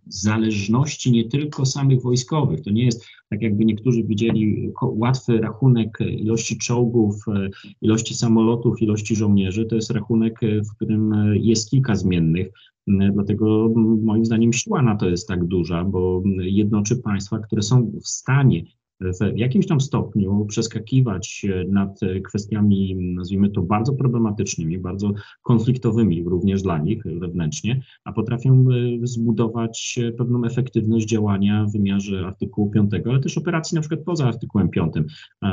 zależności 0.08 1.12
nie 1.12 1.30
tylko 1.30 1.66
samych 1.66 2.02
wojskowych. 2.02 2.62
To 2.62 2.72
nie 2.72 2.86
jest 2.86 3.06
tak, 3.30 3.42
jakby 3.42 3.66
niektórzy 3.66 4.04
widzieli 4.04 4.72
łatwy 4.82 5.38
rachunek 5.38 5.98
ilości 6.02 6.58
czołgów, 6.58 7.16
e, 7.28 7.50
ilości 7.82 8.14
samolotów, 8.14 8.82
ilości 8.82 9.16
żołnierzy. 9.16 9.66
To 9.66 9.76
jest 9.76 9.92
rachunek, 9.92 10.44
e, 10.44 10.62
w 10.62 10.76
którym 10.76 11.14
jest 11.36 11.70
kilka 11.70 11.96
zmiennych. 11.96 12.48
Dlatego 12.88 13.74
moim 14.04 14.26
zdaniem 14.26 14.54
siła 14.54 14.82
NATO 14.82 15.10
jest 15.10 15.28
tak 15.28 15.46
duża, 15.46 15.84
bo 15.84 16.24
jednoczy 16.38 16.96
państwa, 16.96 17.40
które 17.40 17.62
są 17.62 17.92
w 18.02 18.08
stanie 18.08 18.64
w 19.02 19.38
jakimś 19.38 19.68
tam 19.68 19.82
stopniu 19.82 20.46
przeskakiwać 20.46 21.46
nad 21.68 22.00
kwestiami, 22.24 22.96
nazwijmy 22.96 23.50
to, 23.50 23.62
bardzo 23.62 23.94
problematycznymi, 23.94 24.78
bardzo 24.78 25.14
konfliktowymi 25.42 26.24
również 26.24 26.62
dla 26.62 26.78
nich 26.78 27.04
wewnętrznie, 27.04 27.82
a 28.04 28.14
potrafią 28.14 28.66
e, 29.04 29.08
zbudować 29.08 30.00
pewną 30.18 30.46
efektywność 30.46 31.08
działania 31.08 31.66
w 31.66 31.72
wymiarze 31.72 32.26
artykułu 32.26 32.70
5, 32.70 32.92
ale 33.06 33.20
też 33.20 33.38
operacji 33.38 33.76
na 33.76 33.82
przykład 33.82 34.00
poza 34.06 34.28
artykułem 34.28 34.70
5. 34.70 34.94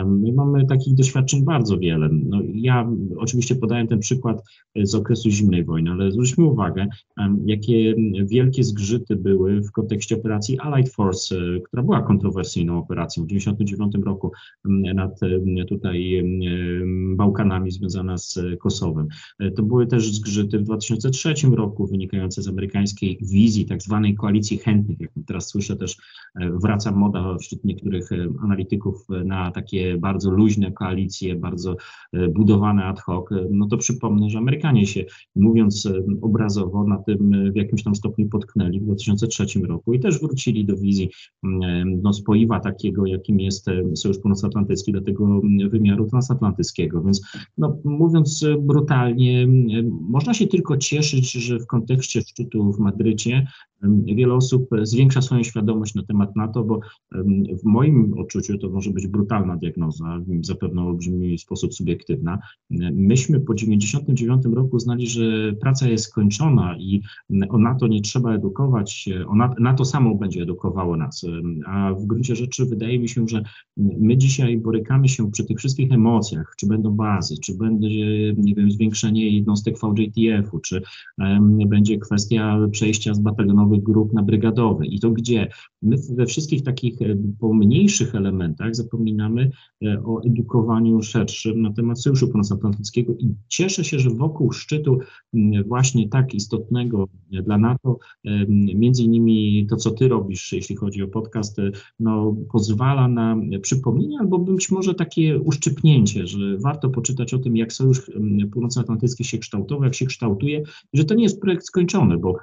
My 0.06 0.32
mamy 0.32 0.66
takich 0.66 0.94
doświadczeń 0.94 1.44
bardzo 1.44 1.78
wiele. 1.78 2.08
No, 2.12 2.40
ja 2.54 2.90
oczywiście 3.16 3.56
podałem 3.56 3.86
ten 3.86 3.98
przykład 3.98 4.42
z 4.82 4.94
okresu 4.94 5.30
zimnej 5.30 5.64
wojny, 5.64 5.90
ale 5.90 6.12
zwróćmy 6.12 6.44
uwagę, 6.44 6.86
jakie 7.46 7.94
wielkie 8.24 8.64
zgrzyty 8.64 9.16
były 9.16 9.60
w 9.60 9.72
kontekście 9.72 10.16
operacji 10.16 10.58
Allied 10.58 10.88
Force, 10.88 11.36
e, 11.36 11.60
która 11.60 11.82
była 11.82 12.02
kontrowersyjną 12.02 12.78
operacją 12.78 13.26
1999 13.38 14.06
roku 14.06 14.32
mm, 14.64 14.96
nad 14.96 15.22
mm, 15.22 15.66
tutaj 15.66 16.16
mm, 16.16 17.16
Bałkanami 17.16 17.70
związana 17.70 18.18
z 18.18 18.38
Kosowem. 18.60 19.08
E, 19.38 19.50
to 19.50 19.62
były 19.62 19.86
też 19.86 20.14
zgrzyty 20.14 20.58
w 20.58 20.62
2003 20.62 21.34
roku 21.52 21.86
wynikające 21.86 22.42
z 22.42 22.48
amerykańskiej 22.48 23.18
wizji 23.22 23.66
tak 23.66 23.82
zwanej 23.82 24.14
koalicji 24.14 24.58
chętnych. 24.58 25.00
Jak 25.00 25.10
teraz 25.26 25.48
słyszę 25.48 25.76
też 25.76 25.96
e, 26.40 26.50
wraca 26.50 26.92
moda 26.92 27.36
wśród 27.38 27.64
niektórych 27.64 28.12
e, 28.12 28.28
analityków 28.42 29.06
na 29.24 29.50
takie 29.50 29.98
bardzo 29.98 30.30
luźne 30.30 30.72
koalicje, 30.72 31.36
bardzo 31.36 31.76
budowane 32.30 32.84
ad 32.84 33.00
hoc. 33.00 33.24
No 33.50 33.66
to 33.66 33.76
przypomnę, 33.76 34.30
że 34.30 34.38
Amerykanie 34.38 34.86
się 34.86 35.04
mówiąc 35.36 35.88
obrazowo 36.22 36.84
na 36.84 36.98
tym 36.98 37.52
w 37.52 37.56
jakimś 37.56 37.82
tam 37.82 37.94
stopniu 37.94 38.28
potknęli 38.28 38.80
w 38.80 38.84
2003 38.84 39.60
roku 39.68 39.94
i 39.94 40.00
też 40.00 40.20
wrócili 40.20 40.64
do 40.64 40.76
wizji 40.76 41.10
no, 42.02 42.12
spoiwa 42.12 42.60
takiego, 42.60 43.06
jakim 43.20 43.40
jest 43.40 43.68
e, 43.68 43.96
Sojusz 43.96 44.18
Północnoatlantycki 44.18 44.92
do 44.92 45.00
tego 45.00 45.40
wymiaru 45.70 46.06
transatlantyckiego. 46.06 47.02
Więc 47.02 47.22
no, 47.58 47.78
mówiąc 47.84 48.42
e, 48.42 48.56
brutalnie, 48.58 49.48
można 50.08 50.34
się 50.34 50.46
tylko 50.46 50.76
cieszyć, 50.76 51.32
że 51.32 51.58
w 51.58 51.66
kontekście 51.66 52.20
szczytu 52.20 52.72
w 52.72 52.78
Madrycie 52.78 53.46
wiele 54.04 54.34
osób 54.34 54.68
zwiększa 54.82 55.22
swoją 55.22 55.42
świadomość 55.42 55.94
na 55.94 56.02
temat 56.02 56.36
NATO, 56.36 56.64
bo 56.64 56.80
w 57.62 57.64
moim 57.64 58.14
odczuciu 58.18 58.58
to 58.58 58.70
może 58.70 58.90
być 58.90 59.06
brutalna 59.06 59.56
diagnoza, 59.56 60.20
zapewne 60.40 60.82
olbrzymi 60.82 61.38
sposób 61.38 61.74
subiektywna. 61.74 62.38
Myśmy 62.92 63.40
po 63.40 63.54
1999 63.54 64.56
roku 64.56 64.78
znali, 64.78 65.06
że 65.06 65.52
praca 65.60 65.88
jest 65.88 66.04
skończona 66.04 66.76
i 66.78 67.02
o 67.48 67.58
NATO 67.58 67.86
nie 67.86 68.00
trzeba 68.00 68.34
edukować, 68.34 69.08
o 69.26 69.34
NATO 69.60 69.84
samo 69.84 70.14
będzie 70.14 70.42
edukowało 70.42 70.96
nas, 70.96 71.26
a 71.66 71.94
w 71.94 72.06
gruncie 72.06 72.36
rzeczy 72.36 72.66
wydaje 72.66 72.98
mi 72.98 73.08
się, 73.10 73.28
że 73.28 73.42
my 73.76 74.16
dzisiaj 74.16 74.58
borykamy 74.58 75.08
się 75.08 75.30
przy 75.30 75.44
tych 75.44 75.58
wszystkich 75.58 75.92
emocjach, 75.92 76.54
czy 76.58 76.66
będą 76.66 76.90
bazy, 76.90 77.34
czy 77.44 77.54
będzie, 77.54 77.88
nie 78.36 78.54
wiem, 78.54 78.70
zwiększenie 78.70 79.30
jednostek 79.30 79.76
VJTF-u, 79.78 80.58
czy 80.58 80.82
będzie 81.66 81.98
kwestia 81.98 82.58
przejścia 82.72 83.14
z 83.14 83.20
batalionowych 83.20 83.82
grup 83.82 84.12
na 84.12 84.22
brygadowe. 84.22 84.86
I 84.86 85.00
to 85.00 85.10
gdzie? 85.10 85.48
My 85.82 85.96
we 86.16 86.26
wszystkich 86.26 86.62
takich 86.62 86.98
pomniejszych 87.40 88.14
elementach 88.14 88.74
zapominamy 88.74 89.50
e, 89.84 90.02
o 90.04 90.22
edukowaniu 90.22 91.02
szerszym 91.02 91.62
na 91.62 91.72
temat 91.72 92.00
Sojuszu 92.00 92.28
Północnoatlantyckiego 92.28 93.14
i 93.18 93.34
cieszę 93.48 93.84
się, 93.84 93.98
że 93.98 94.10
wokół 94.10 94.52
szczytu 94.52 94.98
właśnie 95.66 96.08
tak 96.08 96.34
istotnego 96.34 97.08
dla 97.30 97.58
NATO, 97.58 97.98
między 98.74 99.02
innymi 99.02 99.66
to, 99.70 99.76
co 99.76 99.90
ty 99.90 100.08
robisz, 100.08 100.52
jeśli 100.52 100.76
chodzi 100.76 101.02
o 101.02 101.08
podcast, 101.08 101.58
e, 101.58 101.70
no, 102.00 102.36
pozwala 102.52 102.99
na 103.08 103.36
przypomnienie 103.62 104.18
albo 104.20 104.38
być 104.38 104.70
może 104.70 104.94
takie 104.94 105.38
uszczypnięcie, 105.38 106.26
że 106.26 106.58
warto 106.58 106.90
poczytać 106.90 107.34
o 107.34 107.38
tym, 107.38 107.56
jak 107.56 107.72
Sojusz 107.72 108.10
Północnoatlantycki 108.52 109.24
się 109.24 109.38
kształtował, 109.38 109.84
jak 109.84 109.94
się 109.94 110.06
kształtuje, 110.06 110.62
że 110.92 111.04
to 111.04 111.14
nie 111.14 111.22
jest 111.22 111.40
projekt 111.40 111.66
skończony, 111.66 112.18
bo 112.18 112.36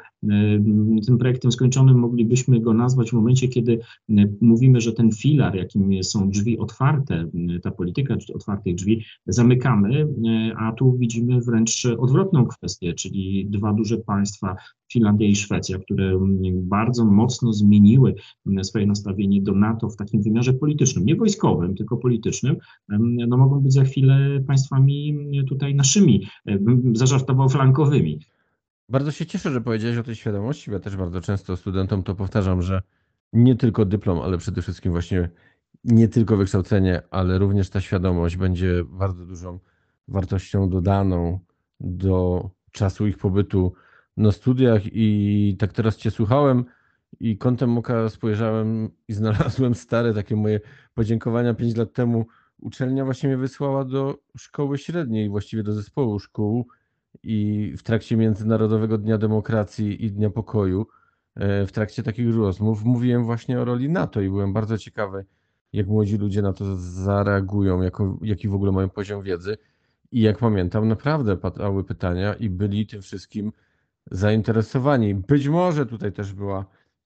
tym 1.05 1.17
projektem 1.19 1.51
skończonym 1.51 1.99
moglibyśmy 1.99 2.59
go 2.59 2.73
nazwać 2.73 3.09
w 3.09 3.13
momencie, 3.13 3.47
kiedy 3.47 3.79
mówimy, 4.41 4.81
że 4.81 4.93
ten 4.93 5.11
filar, 5.11 5.55
jakim 5.55 6.03
są 6.03 6.29
drzwi 6.29 6.57
otwarte, 6.57 7.29
ta 7.61 7.71
polityka 7.71 8.15
otwartych 8.33 8.75
drzwi, 8.75 9.03
zamykamy, 9.27 10.07
a 10.57 10.71
tu 10.71 10.97
widzimy 10.97 11.41
wręcz 11.41 11.85
odwrotną 11.97 12.45
kwestię, 12.45 12.93
czyli 12.93 13.47
dwa 13.49 13.73
duże 13.73 13.97
państwa, 13.97 14.55
Finlandia 14.91 15.27
i 15.27 15.35
Szwecja, 15.35 15.79
które 15.79 16.19
bardzo 16.53 17.05
mocno 17.05 17.53
zmieniły 17.53 18.15
swoje 18.63 18.87
nastawienie 18.87 19.41
do 19.41 19.51
NATO 19.51 19.89
w 19.89 19.95
takim 19.95 20.21
wymiarze 20.21 20.53
politycznym, 20.53 21.05
nie 21.05 21.15
wojskowym, 21.15 21.75
tylko 21.75 21.97
politycznym, 21.97 22.57
no 23.27 23.37
mogą 23.37 23.59
być 23.59 23.73
za 23.73 23.83
chwilę 23.83 24.43
państwami 24.47 25.17
tutaj 25.49 25.75
naszymi, 25.75 26.27
zażartował 26.93 27.49
flankowymi. 27.49 28.19
Bardzo 28.89 29.11
się 29.11 29.25
cieszę, 29.25 29.51
że 29.51 29.61
powiedziałeś 29.61 29.97
o 29.97 30.03
tej 30.03 30.15
świadomości. 30.15 30.71
Ja 30.71 30.79
też 30.79 30.95
bardzo 30.95 31.21
często 31.21 31.57
studentom 31.57 32.03
to 32.03 32.15
powtarzam, 32.15 32.61
że 32.61 32.81
nie 33.33 33.55
tylko 33.55 33.85
dyplom, 33.85 34.19
ale 34.19 34.37
przede 34.37 34.61
wszystkim 34.61 34.91
właśnie 34.91 35.29
nie 35.83 36.07
tylko 36.07 36.37
wykształcenie, 36.37 37.01
ale 37.11 37.37
również 37.37 37.69
ta 37.69 37.81
świadomość 37.81 38.37
będzie 38.37 38.83
bardzo 38.89 39.25
dużą 39.25 39.59
wartością 40.07 40.69
dodaną 40.69 41.39
do 41.79 42.49
czasu 42.71 43.07
ich 43.07 43.17
pobytu 43.17 43.73
na 44.17 44.31
studiach. 44.31 44.81
I 44.85 45.55
tak 45.59 45.73
teraz 45.73 45.97
Cię 45.97 46.11
słuchałem 46.11 46.65
i 47.19 47.37
kątem 47.37 47.77
oka 47.77 48.09
spojrzałem 48.09 48.89
i 49.07 49.13
znalazłem 49.13 49.75
stare 49.75 50.13
takie 50.13 50.35
moje 50.35 50.59
podziękowania 50.93 51.53
5 51.53 51.75
lat 51.75 51.93
temu. 51.93 52.25
Uczelnia 52.61 53.05
właśnie 53.05 53.29
mnie 53.29 53.37
wysłała 53.37 53.85
do 53.85 54.17
szkoły 54.37 54.77
średniej, 54.77 55.29
właściwie 55.29 55.63
do 55.63 55.73
zespołu 55.73 56.19
szkół 56.19 56.67
i 57.23 57.73
w 57.77 57.83
trakcie 57.83 58.17
Międzynarodowego 58.17 58.97
Dnia 58.97 59.17
Demokracji 59.17 60.05
i 60.05 60.11
Dnia 60.11 60.29
Pokoju, 60.29 60.87
e, 61.35 61.65
w 61.65 61.71
trakcie 61.71 62.03
takich 62.03 62.35
rozmów, 62.35 62.83
mówiłem 62.83 63.25
właśnie 63.25 63.59
o 63.59 63.65
roli 63.65 63.89
NATO 63.89 64.21
i 64.21 64.29
byłem 64.29 64.53
bardzo 64.53 64.77
ciekawy, 64.77 65.25
jak 65.73 65.87
młodzi 65.87 66.17
ludzie 66.17 66.41
na 66.41 66.53
to 66.53 66.75
zareagują, 66.75 67.81
jako, 67.81 68.17
jaki 68.21 68.47
w 68.47 68.55
ogóle 68.55 68.71
mają 68.71 68.89
poziom 68.89 69.23
wiedzy. 69.23 69.57
I 70.11 70.21
jak 70.21 70.37
pamiętam, 70.37 70.87
naprawdę 70.87 71.37
padały 71.37 71.83
pytania 71.83 72.33
i 72.33 72.49
byli 72.49 72.87
tym 72.87 73.01
wszystkim 73.01 73.51
zainteresowani. 74.11 75.15
Być 75.15 75.47
może 75.47 75.85
tutaj 75.85 76.11
też 76.11 76.33
była 76.33 76.65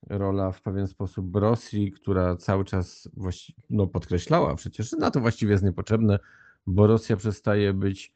rola 0.09 0.51
w 0.51 0.61
pewien 0.61 0.87
sposób 0.87 1.35
Rosji, 1.35 1.91
która 1.91 2.35
cały 2.35 2.65
czas 2.65 3.09
no, 3.69 3.87
podkreślała 3.87 4.55
przecież, 4.55 4.89
że 4.89 4.97
NATO 4.97 5.19
właściwie 5.19 5.51
jest 5.51 5.63
niepotrzebne, 5.63 6.19
bo 6.67 6.87
Rosja 6.87 7.17
przestaje 7.17 7.73
być 7.73 8.13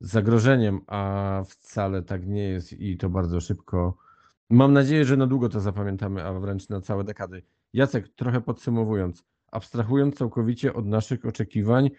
zagrożeniem, 0.00 0.80
a 0.86 1.42
wcale 1.48 2.02
tak 2.02 2.26
nie 2.26 2.48
jest 2.48 2.72
i 2.72 2.96
to 2.96 3.08
bardzo 3.08 3.40
szybko. 3.40 3.96
Mam 4.50 4.72
nadzieję, 4.72 5.04
że 5.04 5.16
na 5.16 5.26
długo 5.26 5.48
to 5.48 5.60
zapamiętamy, 5.60 6.24
a 6.24 6.32
wręcz 6.32 6.68
na 6.68 6.80
całe 6.80 7.04
dekady. 7.04 7.42
Jacek, 7.72 8.08
trochę 8.08 8.40
podsumowując, 8.40 9.24
abstrahując 9.52 10.16
całkowicie 10.16 10.74
od 10.74 10.86
naszych 10.86 11.26
oczekiwań, 11.26 11.90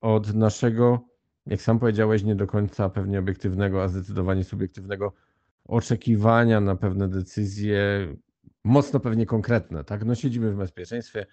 od 0.00 0.34
naszego, 0.34 1.00
jak 1.46 1.62
sam 1.62 1.78
powiedziałeś, 1.78 2.22
nie 2.22 2.34
do 2.34 2.46
końca 2.46 2.88
pewnie 2.88 3.18
obiektywnego, 3.18 3.82
a 3.82 3.88
zdecydowanie 3.88 4.44
subiektywnego 4.44 5.12
oczekiwania 5.68 6.60
na 6.60 6.76
pewne 6.76 7.08
decyzje, 7.08 7.78
mocno 8.64 9.00
pewnie 9.00 9.26
konkretne, 9.26 9.84
tak? 9.84 10.04
No 10.04 10.14
siedzimy 10.14 10.52
w 10.52 10.56
bezpieczeństwie, 10.56 11.26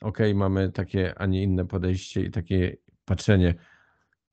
ok, 0.00 0.18
mamy 0.34 0.72
takie, 0.72 1.18
a 1.18 1.26
nie 1.26 1.42
inne 1.42 1.66
podejście 1.66 2.20
i 2.22 2.30
takie 2.30 2.76
patrzenie. 3.04 3.54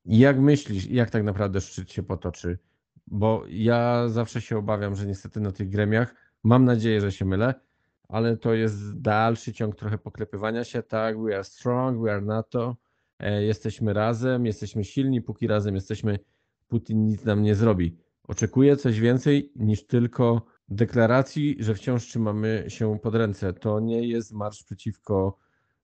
Jak 0.04 0.38
myślisz, 0.40 0.86
jak 0.86 1.10
tak 1.10 1.22
naprawdę 1.22 1.60
szczyt 1.60 1.92
się 1.92 2.02
potoczy? 2.02 2.58
Bo 3.06 3.44
ja 3.48 4.08
zawsze 4.08 4.40
się 4.40 4.58
obawiam, 4.58 4.96
że 4.96 5.06
niestety 5.06 5.40
na 5.40 5.52
tych 5.52 5.68
gremiach, 5.68 6.14
mam 6.44 6.64
nadzieję, 6.64 7.00
że 7.00 7.12
się 7.12 7.24
mylę, 7.24 7.54
ale 8.08 8.36
to 8.36 8.54
jest 8.54 9.00
dalszy 9.00 9.52
ciąg 9.52 9.76
trochę 9.76 9.98
poklepywania 9.98 10.64
się, 10.64 10.82
tak, 10.82 11.22
we 11.22 11.34
are 11.34 11.44
strong, 11.44 12.02
we 12.02 12.12
are 12.12 12.20
NATO, 12.20 12.76
e, 13.18 13.42
jesteśmy 13.42 13.92
razem, 13.92 14.46
jesteśmy 14.46 14.84
silni, 14.84 15.22
póki 15.22 15.46
razem 15.46 15.74
jesteśmy, 15.74 16.18
Putin 16.68 17.06
nic 17.06 17.24
nam 17.24 17.42
nie 17.42 17.54
zrobi. 17.54 18.01
Oczekuję 18.28 18.76
coś 18.76 19.00
więcej 19.00 19.52
niż 19.56 19.86
tylko 19.86 20.42
deklaracji, 20.68 21.56
że 21.60 21.74
wciąż 21.74 22.06
trzymamy 22.06 22.64
się 22.68 22.98
pod 22.98 23.14
ręce. 23.14 23.52
To 23.52 23.80
nie 23.80 24.08
jest 24.08 24.32
marsz 24.32 24.64
przeciwko 24.64 25.38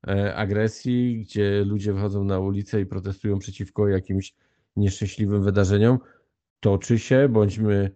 e, 0.09 0.37
agresji, 0.37 1.21
gdzie 1.21 1.65
ludzie 1.65 1.93
wychodzą 1.93 2.25
na 2.25 2.39
ulicę 2.39 2.81
i 2.81 2.87
protestują 2.87 3.39
przeciwko 3.39 3.89
jakimś 3.89 4.35
nieszczęśliwym 4.77 5.43
wydarzeniom. 5.43 5.99
Toczy 6.61 6.99
się, 6.99 7.29
bądźmy, 7.29 7.91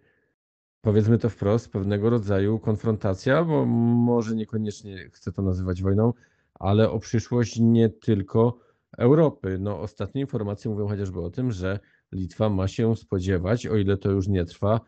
powiedzmy 0.80 1.18
to 1.18 1.30
wprost, 1.30 1.72
pewnego 1.72 2.10
rodzaju 2.10 2.58
konfrontacja, 2.58 3.44
bo 3.44 3.66
może 3.66 4.34
niekoniecznie 4.34 5.10
chcę 5.12 5.32
to 5.32 5.42
nazywać 5.42 5.82
wojną, 5.82 6.12
ale 6.54 6.90
o 6.90 6.98
przyszłość 6.98 7.58
nie 7.60 7.88
tylko 7.88 8.58
Europy. 8.98 9.58
No, 9.60 9.80
ostatnie 9.80 10.20
informacje 10.20 10.70
mówią 10.70 10.88
chociażby 10.88 11.20
o 11.20 11.30
tym, 11.30 11.52
że 11.52 11.78
Litwa 12.12 12.50
ma 12.50 12.68
się 12.68 12.96
spodziewać, 12.96 13.66
o 13.66 13.76
ile 13.76 13.96
to 13.96 14.10
już 14.10 14.28
nie 14.28 14.44
trwa, 14.44 14.80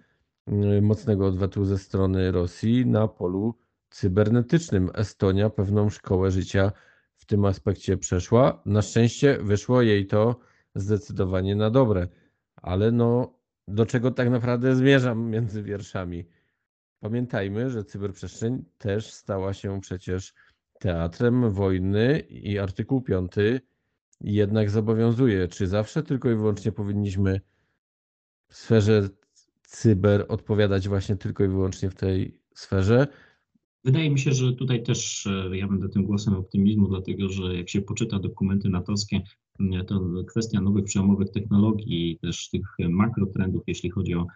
y, 0.49 0.83
mocnego 0.83 1.27
odwetu 1.27 1.65
ze 1.65 1.79
strony 1.79 2.33
Rosji 2.33 2.87
na 2.87 3.09
polu 3.09 3.55
cybernetycznym. 3.91 4.91
Estonia 4.95 5.51
pewną 5.51 5.91
szkołę 5.91 6.31
życia 6.31 6.73
w 7.17 7.25
tym 7.27 7.45
aspekcie 7.45 7.97
przeszła. 7.97 8.63
Na 8.67 8.83
szczęście 8.83 9.39
wyszło 9.43 9.83
jej 9.83 10.07
to 10.07 10.41
zdecydowanie 10.75 11.57
na 11.57 11.71
dobre. 11.71 12.09
Ale 12.57 12.93
no, 12.93 13.39
do 13.69 13.87
czego 13.87 14.11
tak 14.11 14.31
naprawdę 14.31 14.77
zmierzam 14.77 15.25
między 15.31 15.63
wierszami? 15.63 16.25
Pamiętajmy, 17.01 17.71
że 17.71 17.85
cyberprzestrzeń 17.85 18.65
też 18.79 19.13
stała 19.13 19.55
się 19.55 19.81
przecież 19.81 20.35
teatrem 20.79 21.51
wojny 21.51 22.19
i 22.19 22.59
artykuł 22.59 23.03
5 23.03 23.33
jednak 24.25 24.71
zobowiązuje. 24.71 25.49
Czy 25.49 25.67
zawsze 25.67 26.03
tylko 26.03 26.31
i 26.31 26.35
wyłącznie 26.35 26.73
powinniśmy 26.73 27.41
w 28.49 28.57
sferze 28.57 29.09
cyber 29.63 30.27
odpowiadać 30.29 30.89
właśnie 30.89 31.17
tylko 31.17 31.45
i 31.45 31.49
wyłącznie 31.49 31.91
w 31.91 31.95
tej 31.95 32.41
sferze? 32.55 33.07
Wydaje 33.85 34.11
mi 34.11 34.19
się, 34.19 34.33
że 34.33 34.53
tutaj 34.53 34.83
też 34.83 35.27
e, 35.27 35.57
ja 35.57 35.69
będę 35.69 35.89
tym 35.89 36.05
głosem 36.05 36.35
optymizmu, 36.35 36.89
dlatego 36.89 37.29
że 37.29 37.57
jak 37.57 37.69
się 37.69 37.83
poczyta 37.83 38.19
dokumenty 38.19 38.69
natowskie, 38.69 39.23
to 39.87 40.01
kwestia 40.29 40.61
nowych 40.61 40.85
przełomowych 40.85 41.31
technologii 41.31 42.11
i 42.11 42.19
też 42.19 42.49
tych 42.51 42.63
makrotrendów, 42.89 43.63
jeśli 43.67 43.91
chodzi 43.91 44.15
o 44.15 44.27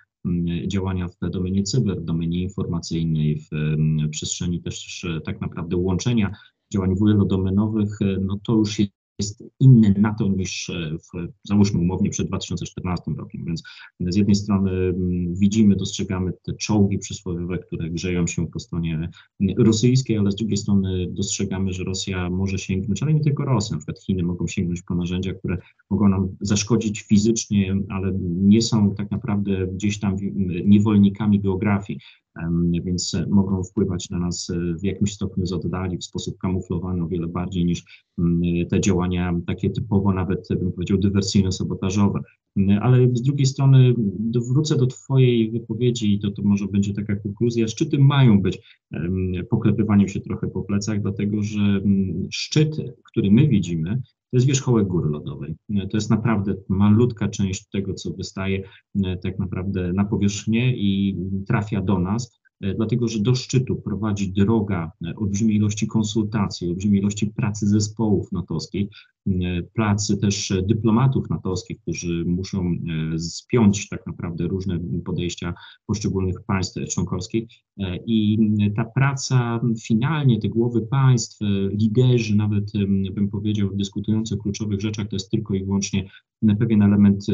działania 0.66 1.08
w 1.08 1.30
domenie 1.30 1.62
cyber, 1.62 2.00
w 2.00 2.04
domenie 2.04 2.42
informacyjnej, 2.42 3.40
w 3.40 3.76
przestrzeni 4.10 4.62
też 4.62 5.06
tak 5.24 5.40
naprawdę 5.40 5.76
łączenia 5.76 6.32
działań 6.72 6.94
wielodomenowych, 7.06 8.02
e, 8.02 8.16
no 8.20 8.38
to 8.44 8.52
już 8.52 8.78
jest 9.18 9.44
inny 9.60 9.94
na 9.98 10.14
to 10.14 10.28
niż 10.28 10.70
e, 10.70 10.98
w, 10.98 11.28
załóżmy 11.44 11.80
umownie 11.80 12.10
przed 12.10 12.28
2014 12.28 13.10
rokiem. 13.18 13.44
Więc 13.44 13.62
z 14.00 14.16
jednej 14.16 14.34
strony 14.34 14.70
mm, 14.70 15.34
widzimy, 15.34 15.76
dostrzegamy 15.76 16.32
te 16.42 16.52
czołgi 16.52 16.98
przysłowiowe, 16.98 17.58
które 17.58 17.90
grzeją 17.90 18.26
się 18.26 18.46
po 18.46 18.60
stronie 18.60 19.10
rosyjskiej, 19.58 20.16
ale 20.16 20.30
z 20.30 20.36
drugiej 20.36 20.56
strony 20.56 21.06
dostrzegamy, 21.10 21.72
że 21.72 21.84
Rosja 21.84 22.30
może 22.30 22.58
sięgnąć, 22.58 23.02
ale 23.02 23.14
nie 23.14 23.20
tylko 23.20 23.44
Rosja, 23.44 23.76
na 23.76 23.78
przykład 23.78 24.00
Chiny 24.00 24.22
mogą 24.22 24.46
sięgnąć 24.46 24.82
po 24.82 24.94
narzędzia, 24.94 25.34
które 25.34 25.58
mogą 25.90 26.08
nam 26.08 26.28
zaszkodzić 26.40 27.00
fizycznie, 27.02 27.76
ale 27.88 28.12
nie 28.30 28.62
są 28.62 28.94
tak 28.94 29.10
naprawdę 29.10 29.66
gdzieś 29.66 30.00
tam 30.00 30.16
niewolnikami 30.64 31.40
geografii 31.40 32.00
więc 32.84 33.16
mogą 33.30 33.62
wpływać 33.64 34.10
na 34.10 34.18
nas 34.18 34.52
w 34.80 34.84
jakimś 34.84 35.12
stopniu 35.12 35.46
z 35.46 35.52
oddali, 35.52 35.98
w 35.98 36.04
sposób 36.04 36.38
kamuflowany 36.38 37.02
o 37.02 37.08
wiele 37.08 37.26
bardziej 37.26 37.64
niż 37.64 38.06
mm, 38.18 38.42
te 38.70 38.80
działania 38.80 39.40
takie 39.46 39.70
typowo 39.70 40.12
nawet, 40.12 40.48
bym 40.50 40.72
powiedział, 40.72 40.98
dywersyjno-sabotażowe. 40.98 42.20
Ale 42.80 43.08
z 43.14 43.22
drugiej 43.22 43.46
strony 43.46 43.94
wrócę 44.48 44.76
do 44.76 44.86
Twojej 44.86 45.50
wypowiedzi 45.50 46.14
i 46.14 46.20
to, 46.20 46.30
to 46.30 46.42
może 46.42 46.66
będzie 46.66 46.94
taka 46.94 47.16
konkluzja. 47.16 47.68
Szczyty 47.68 47.98
mają 47.98 48.42
być 48.42 48.58
poklepywaniem 49.50 50.08
się 50.08 50.20
trochę 50.20 50.48
po 50.48 50.62
plecach, 50.62 51.02
dlatego 51.02 51.42
że 51.42 51.60
mm, 51.60 52.28
szczyt, 52.30 52.76
który 53.04 53.30
my 53.30 53.48
widzimy, 53.48 54.02
to 54.30 54.36
jest 54.36 54.46
wierzchołek 54.46 54.86
góry 54.86 55.10
lodowej. 55.10 55.56
To 55.68 55.96
jest 55.96 56.10
naprawdę 56.10 56.54
malutka 56.68 57.28
część 57.28 57.68
tego, 57.68 57.94
co 57.94 58.10
wystaje 58.10 58.62
e, 59.04 59.16
tak 59.16 59.38
naprawdę 59.38 59.92
na 59.92 60.04
powierzchnię 60.04 60.76
i 60.76 61.16
trafia 61.46 61.80
do 61.80 61.98
nas. 61.98 62.38
E, 62.60 62.74
dlatego 62.74 63.08
że 63.08 63.18
do 63.18 63.34
szczytu 63.34 63.76
prowadzi 63.76 64.32
droga 64.32 64.92
e, 65.06 65.16
olbrzymiej 65.16 65.56
ilości 65.56 65.86
konsultacji, 65.86 66.68
olbrzymiej 66.68 67.00
ilości 67.00 67.26
pracy 67.26 67.66
zespołów 67.66 68.32
natowskich, 68.32 68.88
pracy 69.74 70.16
też 70.16 70.52
dyplomatów 70.68 71.30
natowskich, 71.30 71.80
którzy 71.80 72.24
muszą 72.24 72.74
spiąć 73.18 73.88
tak 73.88 74.06
naprawdę 74.06 74.46
różne 74.46 74.78
podejścia 75.04 75.54
poszczególnych 75.86 76.36
państw 76.46 76.88
członkowskich. 76.88 77.48
I 78.06 78.38
ta 78.76 78.84
praca 78.84 79.60
finalnie, 79.86 80.40
te 80.40 80.48
głowy 80.48 80.86
państw, 80.86 81.38
liderzy, 81.70 82.36
nawet 82.36 82.72
bym 83.12 83.28
powiedział, 83.30 83.70
dyskutujący 83.74 84.34
o 84.34 84.38
kluczowych 84.38 84.80
rzeczach, 84.80 85.08
to 85.08 85.16
jest 85.16 85.30
tylko 85.30 85.54
i 85.54 85.64
wyłącznie 85.64 86.10
pewien 86.58 86.82
element 86.82 87.26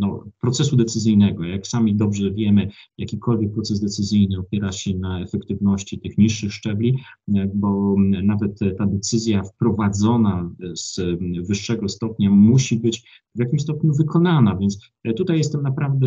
no, 0.00 0.24
procesu 0.40 0.76
decyzyjnego. 0.76 1.44
Jak 1.44 1.66
sami 1.66 1.94
dobrze 1.94 2.30
wiemy, 2.30 2.70
jakikolwiek 2.98 3.52
proces 3.52 3.80
decyzyjny 3.80 4.38
opiera 4.38 4.72
się 4.72 4.98
na 4.98 5.20
efektywności 5.20 5.98
tych 5.98 6.18
niższych 6.18 6.52
szczebli, 6.52 6.98
bo 7.54 7.96
nawet 8.22 8.58
ta 8.78 8.86
decyzja 8.86 9.42
wprowadzona 9.42 10.50
z 10.74 11.00
wyższego 11.42 11.88
stopnia 11.88 12.30
musi 12.30 12.76
być 12.76 13.22
w 13.34 13.38
jakimś 13.38 13.62
stopniu 13.62 13.92
wykonana, 13.94 14.56
więc 14.56 14.78
tutaj 15.16 15.38
jestem 15.38 15.62
naprawdę 15.62 16.06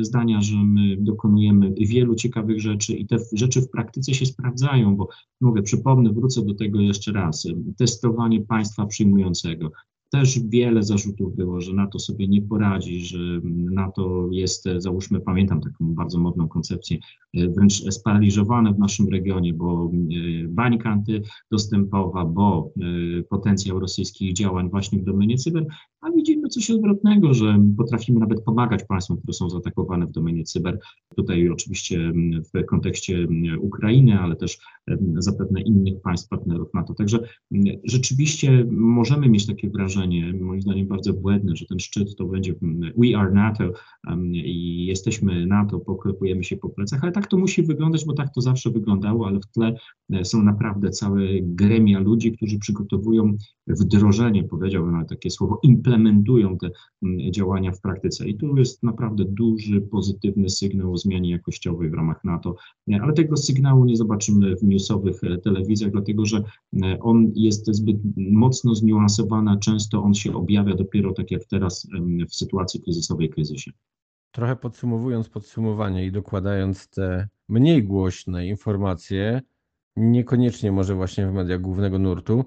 zdania, 0.00 0.40
że 0.40 0.56
my 0.56 0.96
dokonujemy 0.96 1.74
wielu 1.80 2.14
ciekawych 2.14 2.60
rzeczy 2.60 2.96
i 2.96 3.06
te 3.06 3.16
rzeczy 3.32 3.60
w 3.60 3.70
praktyce 3.70 4.14
się 4.14 4.26
sprawdzają, 4.26 4.96
bo 4.96 5.08
mówię, 5.40 5.62
przypomnę, 5.62 6.12
wrócę 6.12 6.44
do 6.44 6.54
tego 6.54 6.80
jeszcze 6.80 7.12
raz, 7.12 7.48
testowanie 7.78 8.40
państwa 8.40 8.86
przyjmującego, 8.86 9.70
też 10.10 10.40
wiele 10.40 10.82
zarzutów 10.82 11.36
było, 11.36 11.60
że 11.60 11.72
NATO 11.72 11.98
sobie 11.98 12.28
nie 12.28 12.42
poradzi, 12.42 13.00
że 13.00 13.18
NATO 13.70 14.28
jest, 14.30 14.68
załóżmy, 14.76 15.20
pamiętam 15.20 15.60
taką 15.60 15.94
bardzo 15.94 16.18
modną 16.18 16.48
koncepcję, 16.48 16.98
e, 17.34 17.48
wręcz 17.48 17.92
sparaliżowane 17.92 18.72
w 18.72 18.78
naszym 18.78 19.08
regionie, 19.08 19.54
bo 19.54 19.90
e, 20.44 20.48
bańka 20.48 20.90
antydostępowa, 20.90 22.24
bo 22.24 22.70
e, 23.18 23.22
potencjał 23.22 23.80
rosyjskich 23.80 24.32
działań 24.32 24.70
właśnie 24.70 24.98
w 24.98 25.04
domenie 25.04 25.36
cyber, 25.36 25.66
a 26.00 26.07
widzimy 26.18 26.48
coś 26.48 26.70
odwrotnego, 26.70 27.34
że 27.34 27.64
potrafimy 27.76 28.20
nawet 28.20 28.44
pomagać 28.44 28.84
państwom, 28.84 29.16
które 29.16 29.32
są 29.32 29.50
zaatakowane 29.50 30.06
w 30.06 30.12
domenie 30.12 30.44
cyber. 30.44 30.78
Tutaj 31.16 31.48
oczywiście 31.48 32.12
w 32.54 32.66
kontekście 32.66 33.28
Ukrainy, 33.60 34.20
ale 34.20 34.36
też 34.36 34.58
zapewne 35.18 35.60
innych 35.60 36.00
państw 36.02 36.28
partnerów 36.28 36.74
NATO. 36.74 36.94
Także 36.94 37.18
rzeczywiście 37.84 38.66
możemy 38.70 39.28
mieć 39.28 39.46
takie 39.46 39.70
wrażenie, 39.70 40.32
moim 40.32 40.62
zdaniem 40.62 40.86
bardzo 40.86 41.12
błędne, 41.12 41.56
że 41.56 41.66
ten 41.66 41.78
szczyt 41.78 42.16
to 42.16 42.24
będzie 42.24 42.54
we 42.96 43.18
are 43.18 43.32
NATO 43.32 43.72
i 44.34 44.86
jesteśmy 44.86 45.46
NATO, 45.46 45.78
poklepujemy 45.78 46.44
się 46.44 46.56
po 46.56 46.68
plecach, 46.68 47.02
ale 47.02 47.12
tak 47.12 47.26
to 47.26 47.38
musi 47.38 47.62
wyglądać, 47.62 48.04
bo 48.04 48.12
tak 48.12 48.34
to 48.34 48.40
zawsze 48.40 48.70
wyglądało, 48.70 49.26
ale 49.26 49.40
w 49.40 49.46
tle 49.46 49.74
e, 50.12 50.24
są 50.24 50.42
naprawdę 50.42 50.90
całe 50.90 51.22
gremia 51.40 52.00
ludzi, 52.00 52.32
którzy 52.32 52.58
przygotowują 52.58 53.36
wdrożenie, 53.66 54.44
powiedziałbym 54.44 54.92
nawet 54.92 55.08
takie 55.08 55.30
słowo, 55.30 55.60
implementują 56.18 56.58
te 56.58 56.70
działania 57.30 57.72
w 57.72 57.80
praktyce. 57.80 58.28
I 58.28 58.36
tu 58.36 58.56
jest 58.56 58.82
naprawdę 58.82 59.24
duży, 59.24 59.80
pozytywny 59.80 60.50
sygnał 60.50 60.92
o 60.92 60.96
zmianie 60.96 61.30
jakościowej 61.30 61.90
w 61.90 61.94
ramach 61.94 62.24
NATO, 62.24 62.56
ale 63.02 63.12
tego 63.12 63.36
sygnału 63.36 63.84
nie 63.84 63.96
zobaczymy 63.96 64.56
w 64.56 64.62
newsowych 64.62 65.24
e, 65.24 65.38
telewizjach, 65.38 65.90
dlatego 65.92 66.26
że 66.26 66.42
e, 66.82 66.98
on 67.00 67.32
jest 67.34 67.66
zbyt 67.66 67.96
mocno 68.16 68.74
zniuansowany, 68.74 69.58
często 69.58 70.02
on 70.02 70.14
się 70.14 70.34
objawia 70.34 70.74
dopiero 70.74 71.12
tak 71.12 71.30
jak 71.30 71.44
teraz 71.44 71.88
w 72.30 72.34
sytuacji 72.34 72.82
kryzysowej, 72.82 73.30
kryzysie. 73.30 73.72
Trochę 74.30 74.56
podsumowując 74.56 75.28
podsumowanie 75.28 76.06
i 76.06 76.12
dokładając 76.12 76.88
te 76.88 77.28
mniej 77.48 77.84
głośne 77.84 78.46
informacje, 78.46 79.42
niekoniecznie 79.96 80.72
może 80.72 80.94
właśnie 80.94 81.26
w 81.26 81.32
mediach 81.32 81.60
głównego 81.60 81.98
nurtu, 81.98 82.44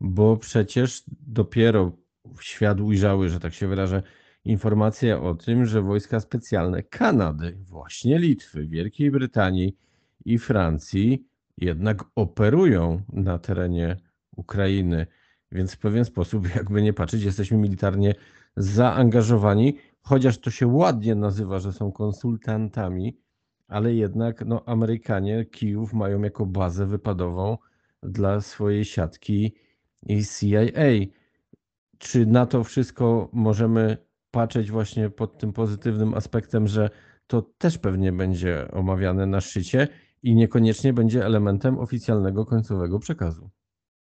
bo 0.00 0.36
przecież 0.36 1.04
dopiero 1.26 1.92
świat 2.40 2.80
ujrzały, 2.80 3.28
że 3.28 3.40
tak 3.40 3.54
się 3.54 3.68
wyrażę, 3.68 4.02
informacje 4.44 5.20
o 5.20 5.34
tym, 5.34 5.66
że 5.66 5.82
wojska 5.82 6.20
specjalne 6.20 6.82
Kanady, 6.82 7.58
właśnie 7.60 8.18
Litwy, 8.18 8.66
Wielkiej 8.66 9.10
Brytanii 9.10 9.76
i 10.24 10.38
Francji 10.38 11.26
jednak 11.58 12.04
operują 12.14 13.02
na 13.12 13.38
terenie 13.38 13.96
Ukrainy. 14.36 15.06
Więc 15.52 15.74
w 15.74 15.78
pewien 15.78 16.04
sposób, 16.04 16.48
jakby 16.56 16.82
nie 16.82 16.92
patrzeć, 16.92 17.22
jesteśmy 17.22 17.56
militarnie 17.56 18.14
zaangażowani, 18.56 19.78
chociaż 20.02 20.38
to 20.38 20.50
się 20.50 20.66
ładnie 20.66 21.14
nazywa, 21.14 21.58
że 21.58 21.72
są 21.72 21.92
konsultantami, 21.92 23.18
ale 23.68 23.94
jednak 23.94 24.44
no, 24.46 24.62
Amerykanie 24.66 25.44
Kijów 25.44 25.92
mają 25.92 26.22
jako 26.22 26.46
bazę 26.46 26.86
wypadową 26.86 27.58
dla 28.02 28.40
swojej 28.40 28.84
siatki 28.84 29.54
CIA. 30.08 30.70
Czy 31.98 32.26
na 32.26 32.46
to 32.46 32.64
wszystko 32.64 33.28
możemy 33.32 33.96
patrzeć 34.30 34.70
właśnie 34.70 35.10
pod 35.10 35.38
tym 35.38 35.52
pozytywnym 35.52 36.14
aspektem, 36.14 36.68
że 36.68 36.90
to 37.26 37.42
też 37.58 37.78
pewnie 37.78 38.12
będzie 38.12 38.70
omawiane 38.72 39.26
na 39.26 39.40
szczycie 39.40 39.88
i 40.22 40.34
niekoniecznie 40.34 40.92
będzie 40.92 41.26
elementem 41.26 41.78
oficjalnego 41.78 42.44
końcowego 42.44 42.98
przekazu? 42.98 43.50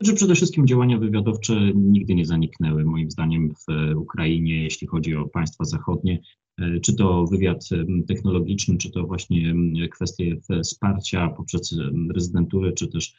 Znaczy 0.01 0.15
przede 0.15 0.35
wszystkim 0.35 0.67
działania 0.67 0.97
wywiadowcze 0.97 1.53
nigdy 1.75 2.15
nie 2.15 2.25
zaniknęły, 2.25 2.85
moim 2.85 3.11
zdaniem, 3.11 3.53
w 3.53 3.95
Ukrainie, 3.97 4.63
jeśli 4.63 4.87
chodzi 4.87 5.15
o 5.15 5.27
państwa 5.27 5.65
zachodnie. 5.65 6.19
E, 6.59 6.79
czy 6.79 6.95
to 6.95 7.25
wywiad 7.25 7.69
technologiczny, 8.07 8.77
czy 8.77 8.91
to 8.91 9.03
właśnie 9.07 9.53
kwestie 9.91 10.37
wsparcia 10.63 11.29
poprzez 11.29 11.75
rezydenturę, 12.13 12.73
czy 12.73 12.87
też 12.87 13.13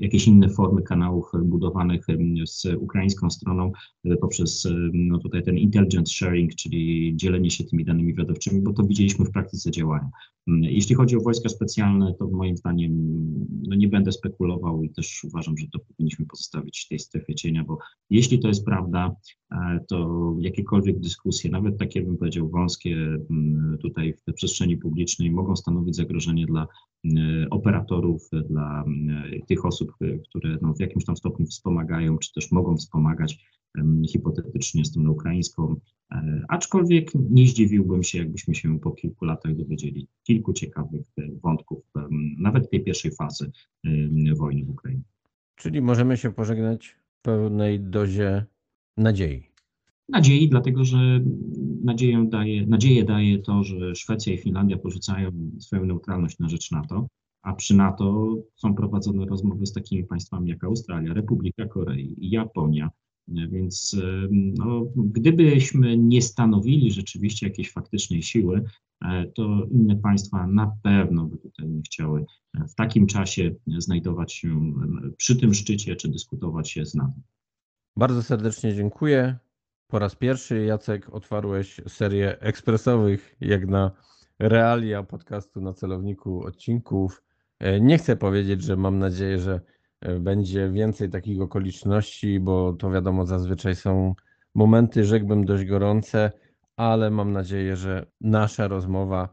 jakieś 0.00 0.26
inne 0.26 0.48
formy 0.48 0.82
kanałów 0.82 1.26
budowanych 1.44 2.06
z 2.44 2.66
ukraińską 2.78 3.30
stroną 3.30 3.72
e, 4.04 4.16
poprzez 4.16 4.68
no 4.92 5.18
tutaj 5.18 5.42
ten 5.42 5.58
intelligence 5.58 6.14
sharing, 6.14 6.54
czyli 6.54 7.12
dzielenie 7.16 7.50
się 7.50 7.64
tymi 7.64 7.84
danymi 7.84 8.12
wywiadowczymi, 8.12 8.62
bo 8.62 8.72
to 8.72 8.82
widzieliśmy 8.82 9.24
w 9.24 9.30
praktyce 9.30 9.70
działania. 9.70 10.10
Jeśli 10.60 10.94
chodzi 10.94 11.16
o 11.16 11.20
wojska 11.20 11.48
specjalne, 11.48 12.14
to 12.18 12.28
moim 12.28 12.56
zdaniem 12.56 12.92
no 13.68 13.76
nie 13.76 13.88
będę 13.88 14.12
spekulował 14.12 14.82
i 14.82 14.90
też 14.90 15.24
uważam, 15.24 15.58
że 15.58 15.66
to 15.72 15.78
powinniśmy 15.78 16.26
pozostawić 16.26 16.84
w 16.84 16.88
tej 16.88 16.98
strefie 16.98 17.34
cienia, 17.34 17.64
bo 17.64 17.78
jeśli 18.10 18.38
to 18.38 18.48
jest 18.48 18.64
prawda, 18.64 19.16
e, 19.52 19.80
to 19.88 20.36
jakiekolwiek 20.40 21.00
dyskusje, 21.00 21.50
nawet 21.50 21.78
takie 21.78 22.02
bym 22.02 22.16
powiedział 22.16 22.48
wąskie 22.48 22.94
mm, 23.30 23.78
tutaj 23.82 24.14
w 24.28 24.32
przestrzeni 24.34 24.76
publicznej 24.76 25.30
mogą 25.30 25.56
stanowić 25.56 25.96
zagrożenie 25.96 26.46
dla 26.46 26.66
mm, 27.04 27.46
operatorów, 27.50 28.28
dla 28.48 28.84
mm, 28.86 29.40
tych 29.48 29.64
osób, 29.64 29.92
które 30.28 30.58
no 30.62 30.74
w 30.74 30.80
jakimś 30.80 31.04
tam 31.04 31.16
stopniu 31.16 31.46
wspomagają, 31.46 32.18
czy 32.18 32.32
też 32.32 32.52
mogą 32.52 32.76
wspomagać 32.76 33.59
hipotetycznie 34.08 34.84
stronę 34.84 35.10
ukraińską. 35.10 35.76
E, 36.12 36.44
aczkolwiek 36.48 37.10
nie 37.14 37.46
zdziwiłbym 37.46 38.02
się, 38.02 38.18
jakbyśmy 38.18 38.54
się 38.54 38.80
po 38.80 38.90
kilku 38.90 39.24
latach 39.24 39.56
dowiedzieli 39.56 40.06
kilku 40.22 40.52
ciekawych 40.52 41.02
e, 41.18 41.22
wątków, 41.42 41.84
nawet 42.38 42.70
tej 42.70 42.84
pierwszej 42.84 43.10
fazy 43.12 43.50
wojny 44.36 44.64
w 44.64 44.70
Ukrainie. 44.70 45.02
Czyli 45.56 45.80
możemy 45.80 46.16
się 46.16 46.32
pożegnać 46.32 46.86
w 46.88 47.22
pełnej 47.22 47.80
dozie 47.80 48.44
nadziei. 48.96 49.50
Nadziei, 50.08 50.48
dlatego 50.48 50.84
że 50.84 51.20
nadzieję 51.84 52.26
daje, 52.28 52.66
nadzieję 52.66 53.04
daje 53.04 53.38
to, 53.38 53.64
że 53.64 53.94
Szwecja 53.94 54.34
i 54.34 54.38
Finlandia 54.38 54.78
porzucają 54.78 55.30
swoją 55.58 55.84
neutralność 55.84 56.38
na 56.38 56.48
rzecz 56.48 56.70
NATO, 56.70 57.06
a 57.42 57.52
przy 57.52 57.76
NATO 57.76 58.36
są 58.56 58.74
prowadzone 58.74 59.26
rozmowy 59.26 59.66
z 59.66 59.72
takimi 59.72 60.04
państwami 60.04 60.50
jak 60.50 60.64
Australia, 60.64 61.14
Republika 61.14 61.66
Korei, 61.66 62.16
Japonia, 62.18 62.90
więc 63.30 63.96
no, 64.30 64.86
gdybyśmy 64.96 65.96
nie 65.96 66.22
stanowili 66.22 66.90
rzeczywiście 66.90 67.46
jakiejś 67.46 67.72
faktycznej 67.72 68.22
siły, 68.22 68.64
e, 69.04 69.26
to 69.26 69.66
inne 69.70 69.96
państwa 69.96 70.46
na 70.46 70.76
pewno 70.82 71.26
by 71.26 71.38
tutaj 71.38 71.68
nie 71.68 71.82
chciały 71.82 72.24
e, 72.54 72.68
w 72.68 72.74
takim 72.74 73.06
czasie 73.06 73.54
znajdować 73.78 74.32
się 74.32 74.72
przy 75.16 75.36
tym 75.36 75.54
szczycie 75.54 75.96
czy 75.96 76.08
dyskutować 76.08 76.70
się 76.70 76.86
z 76.86 76.94
NATO. 76.94 77.20
Bardzo 77.96 78.22
serdecznie 78.22 78.74
dziękuję. 78.74 79.36
Po 79.86 79.98
raz 79.98 80.14
pierwszy, 80.14 80.64
Jacek, 80.64 81.14
otwarłeś 81.14 81.80
serię 81.88 82.40
ekspresowych, 82.40 83.36
jak 83.40 83.66
na 83.66 83.90
realia 84.38 85.02
podcastu 85.02 85.60
na 85.60 85.72
celowniku 85.72 86.44
odcinków. 86.44 87.22
E, 87.58 87.80
nie 87.80 87.98
chcę 87.98 88.16
powiedzieć, 88.16 88.62
że 88.62 88.76
mam 88.76 88.98
nadzieję, 88.98 89.38
że 89.38 89.60
będzie 90.20 90.70
więcej 90.70 91.10
takich 91.10 91.40
okoliczności, 91.40 92.40
bo 92.40 92.72
to 92.72 92.90
wiadomo, 92.90 93.26
zazwyczaj 93.26 93.76
są 93.76 94.14
momenty, 94.54 95.04
rzekłbym, 95.04 95.44
dość 95.44 95.64
gorące, 95.64 96.32
ale 96.76 97.10
mam 97.10 97.32
nadzieję, 97.32 97.76
że 97.76 98.06
nasza 98.20 98.68
rozmowa 98.68 99.28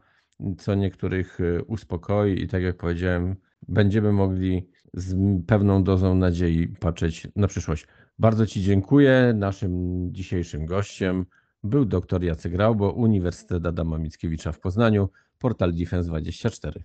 co 0.58 0.74
niektórych 0.74 1.40
e, 1.40 1.64
uspokoi 1.64 2.42
i 2.42 2.48
tak 2.48 2.62
jak 2.62 2.76
powiedziałem, 2.76 3.36
będziemy 3.68 4.12
mogli 4.12 4.68
z 4.94 5.16
pewną 5.46 5.84
dozą 5.84 6.14
nadziei 6.14 6.68
patrzeć 6.68 7.28
na 7.36 7.46
przyszłość. 7.46 7.86
Bardzo 8.18 8.46
Ci 8.46 8.62
dziękuję. 8.62 9.32
Naszym 9.36 9.72
dzisiejszym 10.14 10.66
gościem 10.66 11.26
był 11.64 11.84
dr 11.84 12.22
Jacek 12.22 12.54
Raubo, 12.54 12.92
Uniwersytet 12.92 13.66
Adama 13.66 13.98
Mickiewicza 13.98 14.52
w 14.52 14.60
Poznaniu, 14.60 15.08
portal 15.38 15.72
Defense24. 15.72 16.80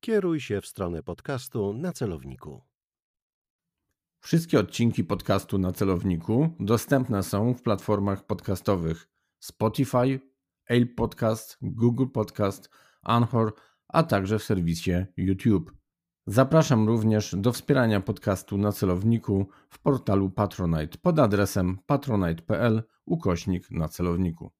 Kieruj 0.00 0.40
się 0.40 0.60
w 0.60 0.66
stronę 0.66 1.02
podcastu 1.02 1.72
na 1.72 1.92
celowniku. 1.92 2.62
Wszystkie 4.20 4.60
odcinki 4.60 5.04
podcastu 5.04 5.58
na 5.58 5.72
celowniku 5.72 6.48
dostępne 6.60 7.22
są 7.22 7.54
w 7.54 7.62
platformach 7.62 8.26
podcastowych 8.26 9.08
Spotify, 9.38 10.20
Apple 10.66 10.94
Podcast, 10.94 11.58
Google 11.62 12.06
Podcast, 12.06 12.70
Anchor, 13.02 13.54
a 13.88 14.02
także 14.02 14.38
w 14.38 14.44
serwisie 14.44 14.92
YouTube. 15.16 15.72
Zapraszam 16.26 16.86
również 16.86 17.34
do 17.38 17.52
wspierania 17.52 18.00
podcastu 18.00 18.58
na 18.58 18.72
celowniku 18.72 19.48
w 19.68 19.78
portalu 19.78 20.30
Patronite 20.30 20.98
pod 21.02 21.18
adresem 21.18 21.78
patronite.pl 21.86 22.82
ukośnik 23.06 23.70
na 23.70 23.88
celowniku. 23.88 24.57